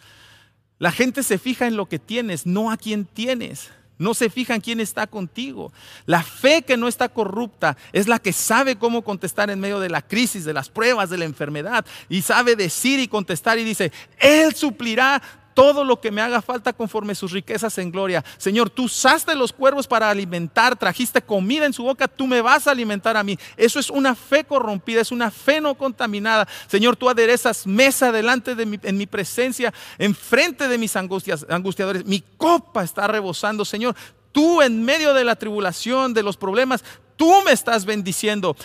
[0.77, 3.71] La gente se fija en lo que tienes, no a quién tienes.
[3.97, 5.71] No se fijan quién está contigo.
[6.05, 9.89] La fe que no está corrupta es la que sabe cómo contestar en medio de
[9.89, 11.86] la crisis, de las pruebas, de la enfermedad.
[12.10, 15.21] Y sabe decir y contestar y dice, Él suplirá
[15.56, 18.24] todo lo que me haga falta conforme sus riquezas en gloria.
[18.38, 22.68] Señor, tú usaste los cuervos para alimentar, trajiste comida en su boca, tú me vas
[22.68, 23.39] a alimentar a mí.
[23.56, 26.48] Eso es una fe corrompida, es una fe no contaminada.
[26.68, 32.06] Señor, tú aderezas mesa delante de mi, en mi presencia, enfrente de mis angustias, angustiadores.
[32.06, 33.96] Mi copa está rebosando, Señor.
[34.34, 36.84] Tú en medio de la tribulación, de los problemas,
[37.15, 38.58] tú me estás bendiciendo.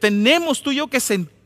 [0.00, 1.41] Tenemos tú y yo que sentir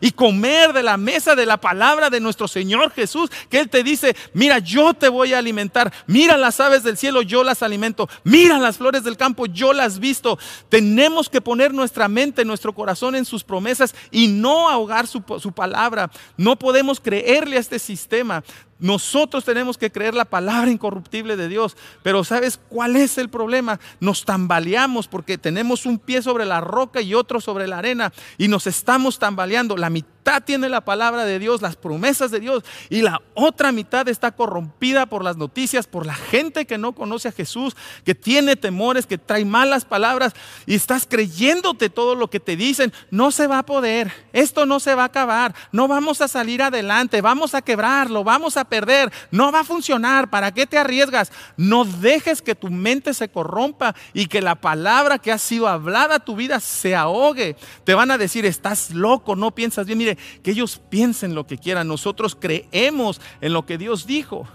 [0.00, 3.82] y comer de la mesa de la palabra de nuestro Señor Jesús, que Él te
[3.82, 8.08] dice, mira, yo te voy a alimentar, mira las aves del cielo, yo las alimento,
[8.24, 10.38] mira las flores del campo, yo las visto.
[10.68, 15.52] Tenemos que poner nuestra mente, nuestro corazón en sus promesas y no ahogar su, su
[15.52, 16.10] palabra.
[16.36, 18.42] No podemos creerle a este sistema.
[18.80, 21.76] Nosotros tenemos que creer la palabra incorruptible de Dios.
[22.02, 23.78] Pero ¿sabes cuál es el problema?
[24.00, 28.48] Nos tambaleamos porque tenemos un pie sobre la roca y otro sobre la arena y
[28.48, 29.76] nos estamos tambaleando.
[29.76, 34.08] La mitad tiene la palabra de Dios, las promesas de Dios, y la otra mitad
[34.08, 38.54] está corrompida por las noticias, por la gente que no conoce a Jesús, que tiene
[38.54, 40.34] temores, que trae malas palabras,
[40.66, 42.92] y estás creyéndote todo lo que te dicen.
[43.10, 46.62] No se va a poder, esto no se va a acabar, no vamos a salir
[46.62, 51.32] adelante, vamos a quebrarlo, vamos a perder, no va a funcionar, ¿para qué te arriesgas?
[51.56, 56.16] No dejes que tu mente se corrompa y que la palabra que ha sido hablada
[56.16, 57.56] a tu vida se ahogue.
[57.84, 59.98] Te van a decir, estás loco, no piensas bien.
[59.98, 61.88] Mire, que ellos piensen lo que quieran.
[61.88, 64.46] Nosotros creemos en lo que Dios dijo.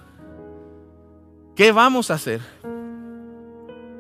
[1.56, 2.42] ¿Qué vamos a hacer?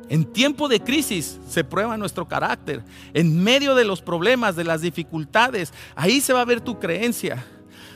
[0.07, 2.83] En tiempo de crisis se prueba nuestro carácter.
[3.13, 7.45] En medio de los problemas, de las dificultades, ahí se va a ver tu creencia.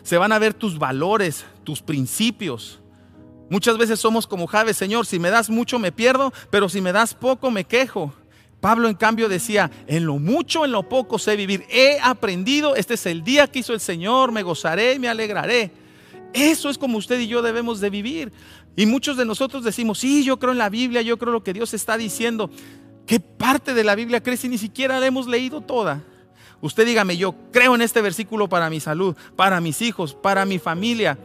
[0.02, 2.80] Se van a ver tus valores, tus principios.
[3.50, 6.92] Muchas veces somos como Javes, Señor, si me das mucho me pierdo, pero si me
[6.92, 8.14] das poco me quejo.
[8.60, 11.66] Pablo en cambio decía, en lo mucho, en lo poco sé vivir.
[11.70, 15.72] He aprendido, este es el día que hizo el Señor, me gozaré y me alegraré.
[16.34, 18.34] Eso es como usted y yo debemos de vivir.
[18.76, 21.54] Y muchos de nosotros decimos, sí, yo creo en la Biblia, yo creo lo que
[21.54, 22.50] Dios está diciendo.
[23.06, 26.04] ¿Qué parte de la Biblia crees si ni siquiera la hemos leído toda?
[26.62, 30.60] Usted dígame, yo creo en este versículo para mi salud, para mis hijos, para mi
[30.60, 31.18] familia.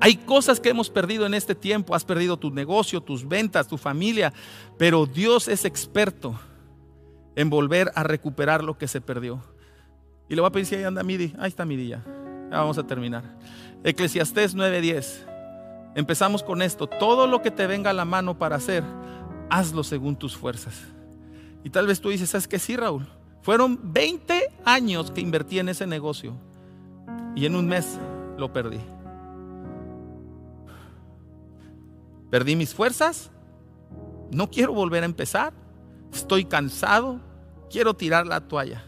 [0.00, 1.94] Hay cosas que hemos perdido en este tiempo.
[1.94, 4.32] Has perdido tu negocio, tus ventas, tu familia.
[4.76, 6.38] Pero Dios es experto
[7.36, 9.42] en volver a recuperar lo que se perdió.
[10.28, 11.34] Y le voy a pedir si ahí anda Midi.
[11.38, 12.04] Ahí está Midi ya.
[12.50, 13.24] Vamos a terminar.
[13.84, 15.24] Eclesiastés 9:10.
[15.94, 16.86] Empezamos con esto.
[16.86, 18.84] Todo lo que te venga a la mano para hacer,
[19.50, 20.74] hazlo según tus fuerzas.
[21.64, 22.58] Y tal vez tú dices, ¿sabes qué?
[22.58, 23.06] Sí, Raúl.
[23.42, 26.34] Fueron 20 años que invertí en ese negocio.
[27.34, 27.98] Y en un mes
[28.36, 28.80] lo perdí.
[32.30, 33.30] Perdí mis fuerzas.
[34.30, 35.52] No quiero volver a empezar.
[36.12, 37.20] Estoy cansado
[37.68, 38.84] quiero tirar la toalla.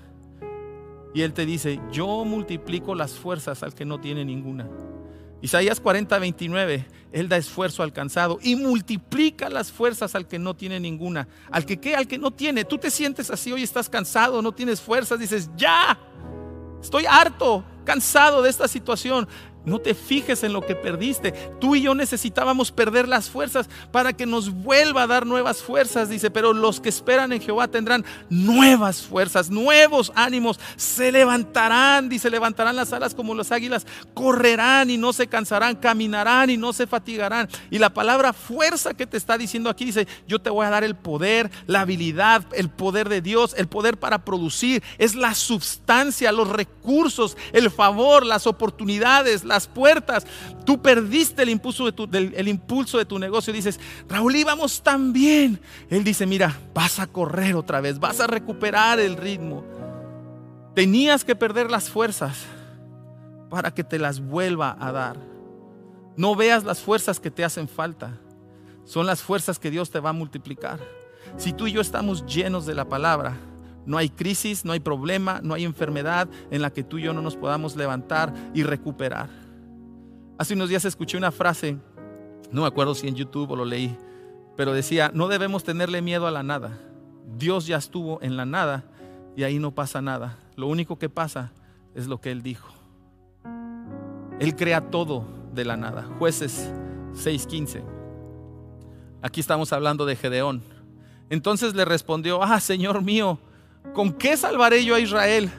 [1.14, 4.68] Y Él te dice, yo multiplico las fuerzas al que no tiene ninguna.
[5.42, 10.54] Isaías 40, 29, Él da esfuerzo al cansado y multiplica las fuerzas al que no
[10.54, 11.26] tiene ninguna.
[11.50, 12.64] Al que qué, al que no tiene.
[12.64, 15.98] Tú te sientes así, hoy estás cansado, no tienes fuerzas, dices, ya,
[16.80, 19.26] estoy harto, cansado de esta situación.
[19.64, 21.32] No te fijes en lo que perdiste.
[21.60, 26.08] Tú y yo necesitábamos perder las fuerzas para que nos vuelva a dar nuevas fuerzas,
[26.08, 26.30] dice.
[26.30, 30.58] Pero los que esperan en Jehová tendrán nuevas fuerzas, nuevos ánimos.
[30.76, 33.86] Se levantarán, dice, levantarán las alas como las águilas.
[34.14, 37.48] Correrán y no se cansarán, caminarán y no se fatigarán.
[37.70, 40.84] Y la palabra fuerza que te está diciendo aquí dice, yo te voy a dar
[40.84, 44.82] el poder, la habilidad, el poder de Dios, el poder para producir.
[44.96, 50.26] Es la sustancia, los recursos, el favor, las oportunidades las puertas.
[50.64, 52.08] Tú perdiste el impulso de tu,
[52.48, 53.52] impulso de tu negocio.
[53.52, 55.60] Dices, Raúl, íbamos tan bien.
[55.90, 59.64] Él dice, mira, vas a correr otra vez, vas a recuperar el ritmo.
[60.74, 62.46] Tenías que perder las fuerzas
[63.50, 65.16] para que te las vuelva a dar.
[66.16, 68.18] No veas las fuerzas que te hacen falta.
[68.84, 70.80] Son las fuerzas que Dios te va a multiplicar.
[71.36, 73.36] Si tú y yo estamos llenos de la palabra,
[73.90, 77.12] no hay crisis, no hay problema, no hay enfermedad en la que tú y yo
[77.12, 79.28] no nos podamos levantar y recuperar.
[80.38, 81.76] Hace unos días escuché una frase,
[82.52, 83.98] no me acuerdo si en YouTube o lo leí,
[84.56, 86.78] pero decía, no debemos tenerle miedo a la nada.
[87.36, 88.84] Dios ya estuvo en la nada
[89.36, 90.38] y ahí no pasa nada.
[90.54, 91.50] Lo único que pasa
[91.96, 92.72] es lo que Él dijo.
[94.38, 96.08] Él crea todo de la nada.
[96.20, 96.70] Jueces
[97.12, 97.82] 6:15.
[99.20, 100.62] Aquí estamos hablando de Gedeón.
[101.28, 103.40] Entonces le respondió, ah, Señor mío,
[103.94, 105.50] ¿con qué salvaré yo a Israel?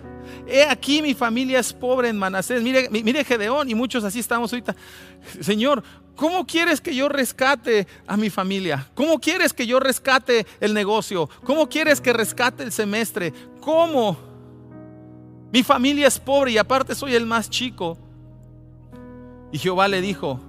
[0.47, 2.61] He aquí mi familia es pobre en Manasés.
[2.61, 4.75] Mire, mire Gedeón y muchos así estamos ahorita.
[5.39, 5.83] Señor,
[6.15, 8.89] ¿cómo quieres que yo rescate a mi familia?
[8.93, 11.29] ¿Cómo quieres que yo rescate el negocio?
[11.43, 13.33] ¿Cómo quieres que rescate el semestre?
[13.61, 14.17] ¿Cómo?
[15.51, 17.97] Mi familia es pobre y aparte soy el más chico.
[19.51, 20.39] Y Jehová le dijo,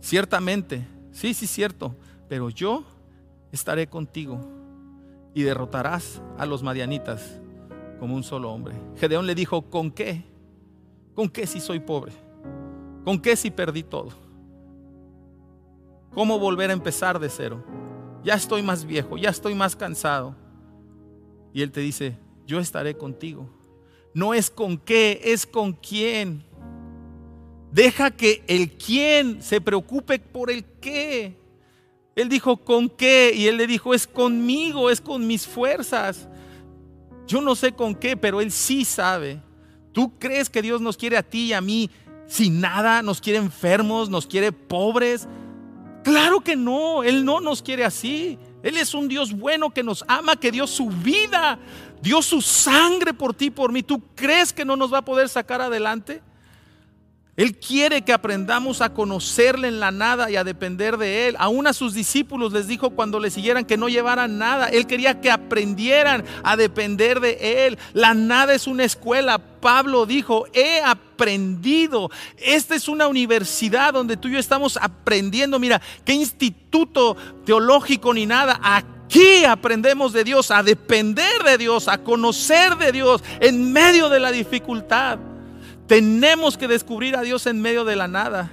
[0.00, 1.94] ciertamente, sí, sí, cierto,
[2.28, 2.84] pero yo
[3.52, 4.63] estaré contigo
[5.34, 7.40] y derrotarás a los madianitas
[7.98, 8.74] como un solo hombre.
[8.96, 10.24] Gedeón le dijo, ¿con qué?
[11.14, 12.12] ¿Con qué si soy pobre?
[13.04, 14.10] ¿Con qué si perdí todo?
[16.12, 17.64] ¿Cómo volver a empezar de cero?
[18.22, 20.36] Ya estoy más viejo, ya estoy más cansado.
[21.52, 22.16] Y él te dice,
[22.46, 23.48] yo estaré contigo.
[24.14, 26.44] No es con qué, es con quién.
[27.72, 31.36] Deja que el quién se preocupe por el qué.
[32.16, 33.32] Él dijo, ¿con qué?
[33.34, 36.28] Y él le dijo, es conmigo, es con mis fuerzas.
[37.26, 39.40] Yo no sé con qué, pero Él sí sabe.
[39.92, 41.90] ¿Tú crees que Dios nos quiere a ti y a mí
[42.26, 43.02] sin nada?
[43.02, 44.08] ¿Nos quiere enfermos?
[44.10, 45.26] ¿Nos quiere pobres?
[46.02, 48.38] Claro que no, Él no nos quiere así.
[48.62, 51.58] Él es un Dios bueno que nos ama, que dio su vida,
[52.02, 53.82] dio su sangre por ti, por mí.
[53.82, 56.22] ¿Tú crees que no nos va a poder sacar adelante?
[57.36, 61.36] Él quiere que aprendamos a conocerle en la nada y a depender de Él.
[61.40, 64.68] Aún a sus discípulos les dijo cuando le siguieran que no llevaran nada.
[64.68, 67.78] Él quería que aprendieran a depender de Él.
[67.92, 69.38] La nada es una escuela.
[69.38, 72.08] Pablo dijo, he aprendido.
[72.36, 75.58] Esta es una universidad donde tú y yo estamos aprendiendo.
[75.58, 78.60] Mira, qué instituto teológico ni nada.
[78.62, 84.20] Aquí aprendemos de Dios, a depender de Dios, a conocer de Dios en medio de
[84.20, 85.18] la dificultad.
[85.86, 88.50] Tenemos que descubrir a Dios en medio de la nada.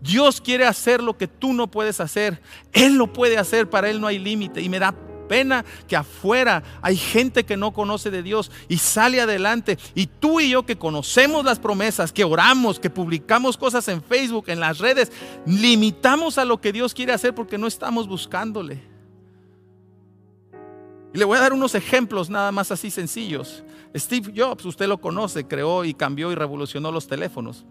[0.00, 2.40] Dios quiere hacer lo que tú no puedes hacer.
[2.72, 4.62] Él lo puede hacer, para Él no hay límite.
[4.62, 4.94] Y me da
[5.30, 9.78] pena que afuera hay gente que no conoce de Dios y sale adelante.
[9.94, 14.46] Y tú y yo que conocemos las promesas, que oramos, que publicamos cosas en Facebook,
[14.48, 15.12] en las redes,
[15.46, 18.89] limitamos a lo que Dios quiere hacer porque no estamos buscándole.
[21.12, 23.64] Y le voy a dar unos ejemplos nada más así sencillos.
[23.96, 27.64] Steve Jobs, usted lo conoce, creó y cambió y revolucionó los teléfonos.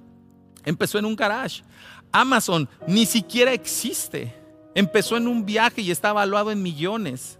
[0.66, 1.64] Empezó en un garage.
[2.12, 4.36] Amazon ni siquiera existe.
[4.76, 7.40] Empezó en un viaje y está evaluado en millones.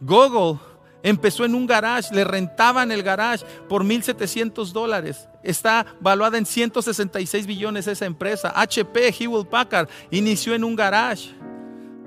[0.00, 0.58] Google
[1.02, 5.28] empezó en un garage, le rentaban el garage por 1.700 dólares.
[5.42, 8.52] Está valuada en 166 billones esa empresa.
[8.54, 11.30] HP, Hewlett Packard, inició en un garage.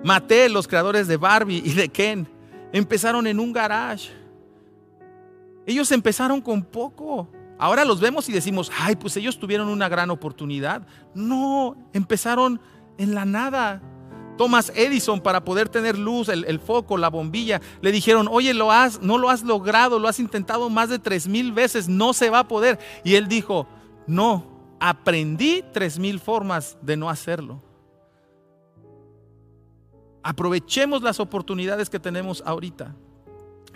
[0.04, 2.28] Mattel, los creadores de Barbie y de Ken,
[2.74, 4.10] empezaron en un garage.
[5.66, 7.30] Ellos empezaron con poco.
[7.58, 10.86] Ahora los vemos y decimos, ay, pues ellos tuvieron una gran oportunidad.
[11.14, 12.60] No, empezaron
[12.98, 13.82] en la nada.
[14.38, 19.00] Thomas Edison, para poder tener luz, el, foco, la bombilla, le dijeron, oye, lo has,
[19.02, 22.40] no lo has logrado, lo has intentado más de tres mil veces, no se va
[22.40, 22.80] a poder.
[23.04, 23.68] Y él dijo,
[24.08, 27.62] no, aprendí tres mil formas de no hacerlo.
[30.24, 32.96] Aprovechemos las oportunidades que tenemos ahorita.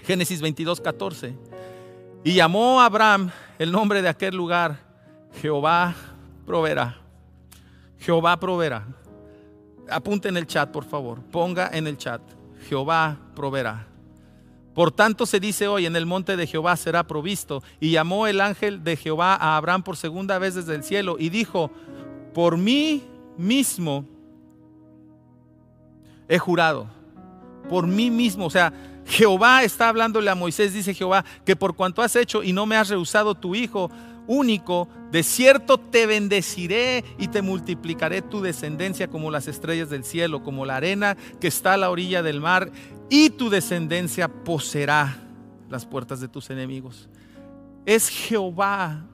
[0.03, 1.35] Génesis 22, 14.
[2.23, 3.29] Y llamó a Abraham
[3.59, 4.79] el nombre de aquel lugar,
[5.41, 5.93] Jehová
[6.45, 6.97] proveerá.
[7.99, 8.87] Jehová proveerá.
[9.89, 11.21] Apunte en el chat, por favor.
[11.21, 12.21] Ponga en el chat,
[12.67, 13.87] Jehová proveerá.
[14.73, 17.63] Por tanto se dice hoy, en el monte de Jehová será provisto.
[17.79, 21.29] Y llamó el ángel de Jehová a Abraham por segunda vez desde el cielo y
[21.29, 21.71] dijo,
[22.33, 23.03] por mí
[23.37, 24.05] mismo
[26.27, 26.87] he jurado,
[27.69, 28.73] por mí mismo, o sea,
[29.05, 32.75] Jehová está hablándole a Moisés, dice Jehová, que por cuanto has hecho y no me
[32.75, 33.89] has rehusado tu hijo
[34.27, 40.43] único, de cierto te bendeciré y te multiplicaré tu descendencia como las estrellas del cielo,
[40.43, 42.71] como la arena que está a la orilla del mar
[43.09, 45.17] y tu descendencia poseerá
[45.69, 47.09] las puertas de tus enemigos.
[47.85, 49.05] Es Jehová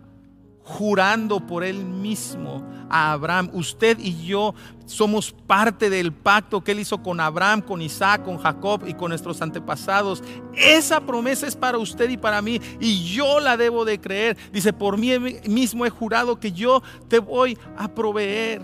[0.63, 3.49] jurando por él mismo a Abraham.
[3.53, 4.53] Usted y yo
[4.85, 9.09] somos parte del pacto que él hizo con Abraham, con Isaac, con Jacob y con
[9.09, 10.23] nuestros antepasados.
[10.55, 14.37] Esa promesa es para usted y para mí y yo la debo de creer.
[14.51, 18.61] Dice, por mí mismo he jurado que yo te voy a proveer.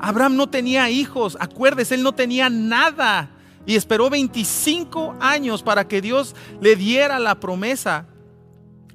[0.00, 3.30] Abraham no tenía hijos, acuérdese, él no tenía nada
[3.66, 8.06] y esperó 25 años para que Dios le diera la promesa.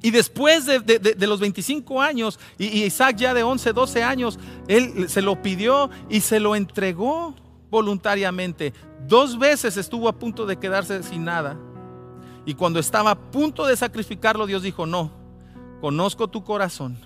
[0.02, 5.22] Y después de, los 25 años, y, Isaac ya de 11, 12 años, él se
[5.22, 7.34] lo pidió y se lo entregó
[7.70, 8.74] voluntariamente.
[9.08, 11.58] Dos veces estuvo a punto de quedarse sin nada.
[12.46, 15.12] Y cuando estaba a punto de sacrificarlo, Dios dijo, no,
[15.82, 16.98] conozco tu corazón,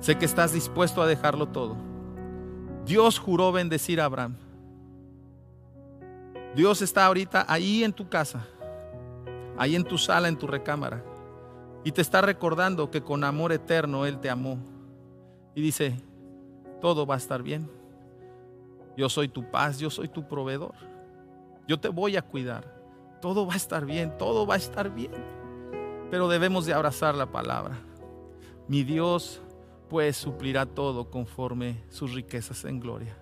[0.00, 1.76] sé que estás dispuesto a dejarlo todo.
[2.86, 4.36] Dios juró bendecir a Abraham.
[6.54, 8.46] Dios está ahorita ahí en tu casa,
[9.58, 11.04] ahí en tu sala, en tu recámara,
[11.84, 14.58] y te está recordando que con amor eterno Él te amó.
[15.54, 15.94] Y dice,
[16.80, 17.70] todo va a estar bien.
[18.96, 20.74] Yo soy tu paz, yo soy tu proveedor.
[21.68, 22.74] Yo te voy a cuidar.
[23.20, 25.12] Todo va a estar bien, todo va a estar bien.
[26.10, 27.78] Pero debemos de abrazar la palabra.
[28.66, 29.42] Mi Dios
[29.88, 33.16] pues suplirá todo conforme sus riquezas en gloria.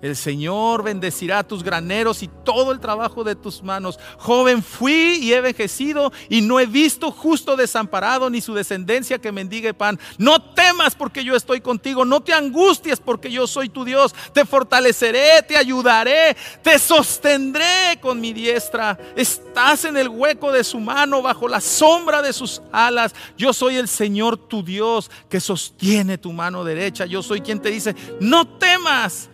[0.00, 3.98] El Señor bendecirá tus graneros y todo el trabajo de tus manos.
[4.18, 9.32] Joven fui y he envejecido y no he visto justo desamparado ni su descendencia que
[9.32, 9.98] mendigue pan.
[10.16, 12.04] No temas porque yo estoy contigo.
[12.04, 14.14] No te angusties porque yo soy tu Dios.
[14.32, 18.96] Te fortaleceré, te ayudaré, te sostendré con mi diestra.
[19.16, 23.16] Estás en el hueco de su mano, bajo la sombra de sus alas.
[23.36, 27.04] Yo soy el Señor tu Dios que sostiene tu mano derecha.
[27.04, 29.28] Yo soy quien te dice, no temas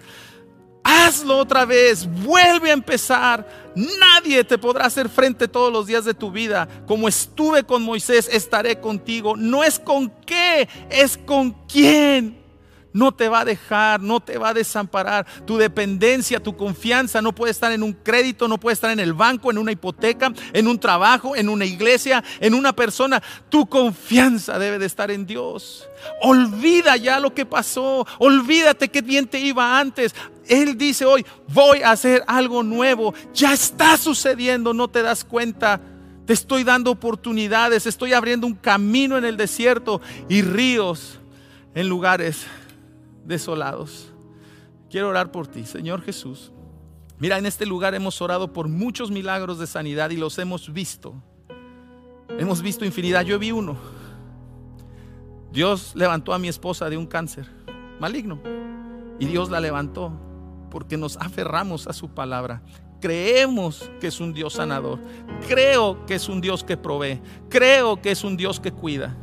[0.84, 3.64] hazlo otra vez, vuelve a empezar.
[3.74, 6.68] Nadie te podrá hacer frente todos los días de tu vida.
[6.86, 9.34] Como estuve con Moisés, estaré contigo.
[9.36, 12.44] No es con qué, es con quién
[12.94, 15.26] no te va a dejar, no te va a desamparar.
[15.44, 19.12] Tu dependencia, tu confianza no puede estar en un crédito, no puede estar en el
[19.12, 23.20] banco, en una hipoteca, en un trabajo, en una iglesia, en una persona.
[23.48, 25.88] Tu confianza debe de estar en Dios.
[26.22, 30.14] Olvida ya lo que pasó, olvídate que bien te iba antes.
[30.48, 33.14] Él dice hoy, voy a hacer algo nuevo.
[33.32, 35.80] Ya está sucediendo, no te das cuenta.
[36.26, 41.18] Te estoy dando oportunidades, estoy abriendo un camino en el desierto y ríos
[41.74, 42.46] en lugares
[43.24, 44.10] desolados.
[44.90, 46.50] Quiero orar por ti, Señor Jesús.
[47.18, 51.14] Mira, en este lugar hemos orado por muchos milagros de sanidad y los hemos visto.
[52.38, 53.22] Hemos visto infinidad.
[53.24, 53.76] Yo vi uno.
[55.52, 57.48] Dios levantó a mi esposa de un cáncer
[58.00, 58.40] maligno.
[59.20, 60.12] Y Dios la levantó
[60.74, 62.60] porque nos aferramos a su palabra.
[63.00, 64.98] Creemos que es un Dios sanador.
[65.46, 67.22] Creo que es un Dios que provee.
[67.48, 69.16] Creo que es un Dios que cuida.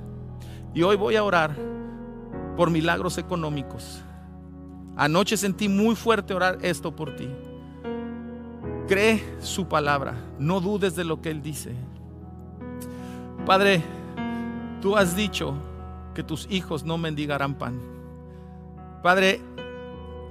[0.73, 1.53] Y hoy voy a orar
[2.55, 4.01] por milagros económicos.
[4.95, 7.27] Anoche sentí muy fuerte orar esto por ti.
[8.87, 11.75] Cree su palabra, no dudes de lo que Él dice.
[13.45, 13.83] Padre,
[14.81, 15.53] tú has dicho
[16.15, 17.77] que tus hijos no mendigarán pan.
[19.03, 19.41] Padre,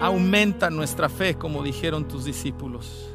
[0.00, 3.08] aumenta nuestra fe como dijeron tus discípulos.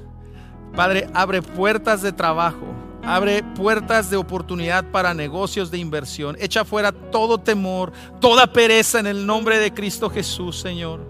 [0.76, 2.66] Padre, abre puertas de trabajo
[3.06, 6.36] Abre puertas de oportunidad para negocios de inversión.
[6.40, 11.02] Echa fuera todo temor, toda pereza en el nombre de Cristo Jesús, Señor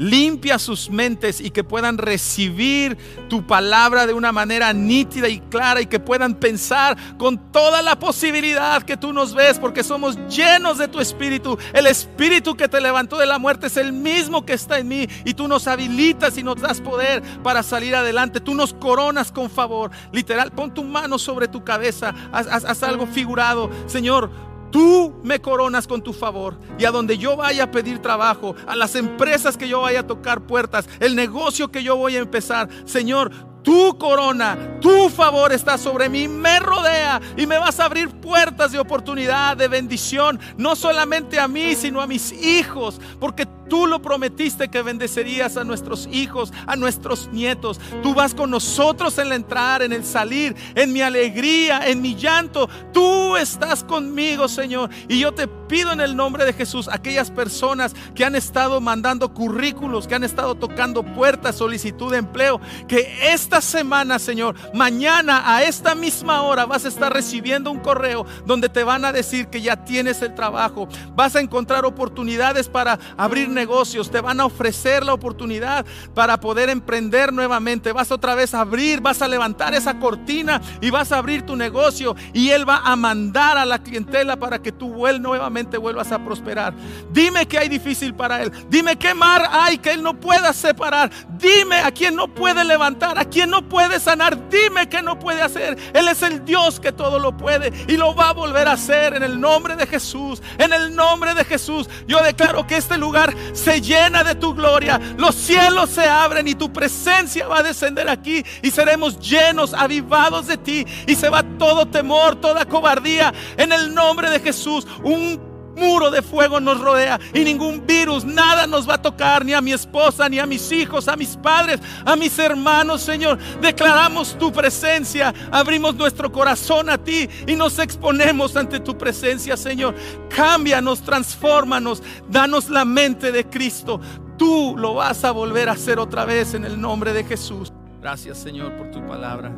[0.00, 2.96] limpia sus mentes y que puedan recibir
[3.28, 7.98] tu palabra de una manera nítida y clara y que puedan pensar con toda la
[7.98, 11.58] posibilidad que tú nos ves porque somos llenos de tu espíritu.
[11.74, 15.06] El espíritu que te levantó de la muerte es el mismo que está en mí
[15.26, 18.40] y tú nos habilitas y nos das poder para salir adelante.
[18.40, 19.90] Tú nos coronas con favor.
[20.12, 23.70] Literal, pon tu mano sobre tu cabeza, haz, haz algo figurado.
[23.86, 24.30] Señor,
[24.70, 28.76] Tú me coronas con tu favor y a donde yo vaya a pedir trabajo, a
[28.76, 32.68] las empresas que yo vaya a tocar puertas, el negocio que yo voy a empezar,
[32.84, 33.32] Señor,
[33.62, 38.72] tu corona, tu favor está sobre mí, me rodea y me vas a abrir puertas
[38.72, 44.02] de oportunidad, de bendición, no solamente a mí, sino a mis hijos, porque Tú lo
[44.02, 47.80] prometiste que bendecerías a nuestros hijos, a nuestros nietos.
[48.02, 52.16] Tú vas con nosotros en el entrar, en el salir, en mi alegría, en mi
[52.16, 52.68] llanto.
[52.92, 54.90] Tú estás conmigo, Señor.
[55.08, 59.32] Y yo te pido en el nombre de Jesús, aquellas personas que han estado mandando
[59.32, 65.64] currículos, que han estado tocando puertas, solicitud de empleo, que esta semana, Señor, mañana a
[65.64, 69.60] esta misma hora vas a estar recibiendo un correo donde te van a decir que
[69.60, 70.86] ya tienes el trabajo.
[71.16, 75.84] Vas a encontrar oportunidades para abrir negocios, te van a ofrecer la oportunidad
[76.14, 77.90] para poder emprender nuevamente.
[77.90, 81.56] Vas otra vez a abrir, vas a levantar esa cortina y vas a abrir tu
[81.56, 86.24] negocio y Él va a mandar a la clientela para que tú nuevamente vuelvas a
[86.24, 86.72] prosperar.
[87.12, 88.52] Dime que hay difícil para Él.
[88.68, 91.10] Dime qué mar hay que Él no pueda separar.
[91.36, 94.48] Dime a quien no puede levantar, a no puede sanar.
[94.48, 95.76] Dime que no puede hacer.
[95.92, 99.14] Él es el Dios que todo lo puede y lo va a volver a hacer
[99.14, 100.42] en el nombre de Jesús.
[100.58, 101.88] En el nombre de Jesús.
[102.06, 106.54] Yo declaro que este lugar se llena de tu gloria, los cielos se abren y
[106.54, 111.42] tu presencia va a descender aquí y seremos llenos, avivados de ti y se va
[111.58, 114.86] todo temor, toda cobardía en el nombre de Jesús.
[115.02, 115.49] Un
[115.80, 119.60] muro de fuego nos rodea y ningún virus, nada nos va a tocar, ni a
[119.60, 123.38] mi esposa, ni a mis hijos, a mis padres, a mis hermanos, Señor.
[123.60, 129.94] Declaramos tu presencia, abrimos nuestro corazón a ti y nos exponemos ante tu presencia, Señor.
[130.28, 134.00] Cámbianos, transfórmanos, danos la mente de Cristo.
[134.36, 137.72] Tú lo vas a volver a hacer otra vez en el nombre de Jesús.
[138.00, 139.52] Gracias, Señor, por tu palabra.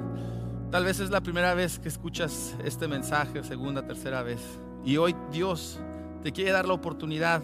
[0.70, 4.41] Tal vez es la primera vez que escuchas este mensaje, segunda, tercera vez.
[4.85, 5.79] Y hoy Dios
[6.23, 7.43] te quiere dar la oportunidad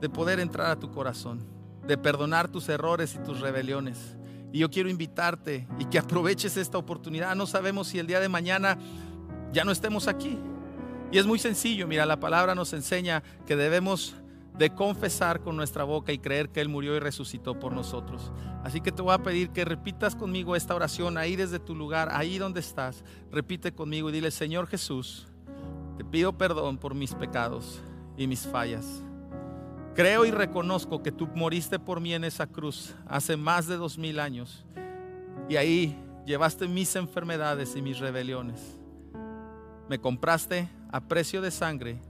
[0.00, 1.46] de poder entrar a tu corazón,
[1.86, 4.16] de perdonar tus errores y tus rebeliones.
[4.52, 7.36] Y yo quiero invitarte y que aproveches esta oportunidad.
[7.36, 8.76] No sabemos si el día de mañana
[9.52, 10.36] ya no estemos aquí.
[11.12, 14.14] Y es muy sencillo, mira, la palabra nos enseña que debemos
[14.58, 18.32] de confesar con nuestra boca y creer que Él murió y resucitó por nosotros.
[18.64, 22.08] Así que te voy a pedir que repitas conmigo esta oración ahí desde tu lugar,
[22.12, 23.04] ahí donde estás.
[23.30, 25.28] Repite conmigo y dile, Señor Jesús,
[25.96, 27.80] te pido perdón por mis pecados
[28.16, 29.02] y mis fallas.
[29.94, 33.98] Creo y reconozco que tú moriste por mí en esa cruz hace más de dos
[33.98, 34.64] mil años
[35.48, 38.78] y ahí llevaste mis enfermedades y mis rebeliones.
[39.88, 42.00] Me compraste a precio de sangre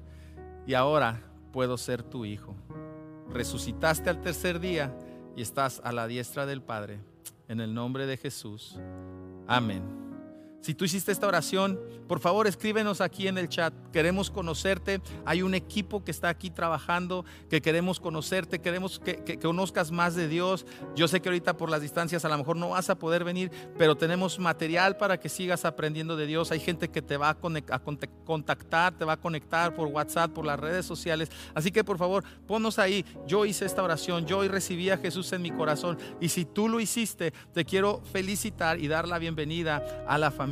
[0.66, 1.20] y ahora
[1.52, 2.54] puedo ser tu hijo.
[3.30, 4.96] Resucitaste al tercer día
[5.36, 7.00] y estás a la diestra del Padre.
[7.48, 8.78] En el nombre de Jesús.
[9.48, 10.01] Amén.
[10.62, 13.74] Si tú hiciste esta oración, por favor escríbenos aquí en el chat.
[13.92, 15.00] Queremos conocerte.
[15.24, 20.28] Hay un equipo que está aquí trabajando, que queremos conocerte, queremos que, conozcas más de
[20.28, 20.64] Dios.
[20.94, 23.50] Yo sé que ahorita por las distancias a lo mejor no vas a poder venir,
[23.76, 26.52] pero tenemos material para que sigas aprendiendo de Dios.
[26.52, 27.34] Hay gente que te va a,
[28.24, 31.28] contactar, te va a conectar por WhatsApp, por las redes sociales.
[31.54, 33.04] Así que por favor, ponnos ahí.
[33.26, 35.98] Yo hice esta oración, yo hoy recibí a Jesús en mi corazón.
[36.20, 40.51] Y si tú lo hiciste, te quiero felicitar y dar la bienvenida a la familia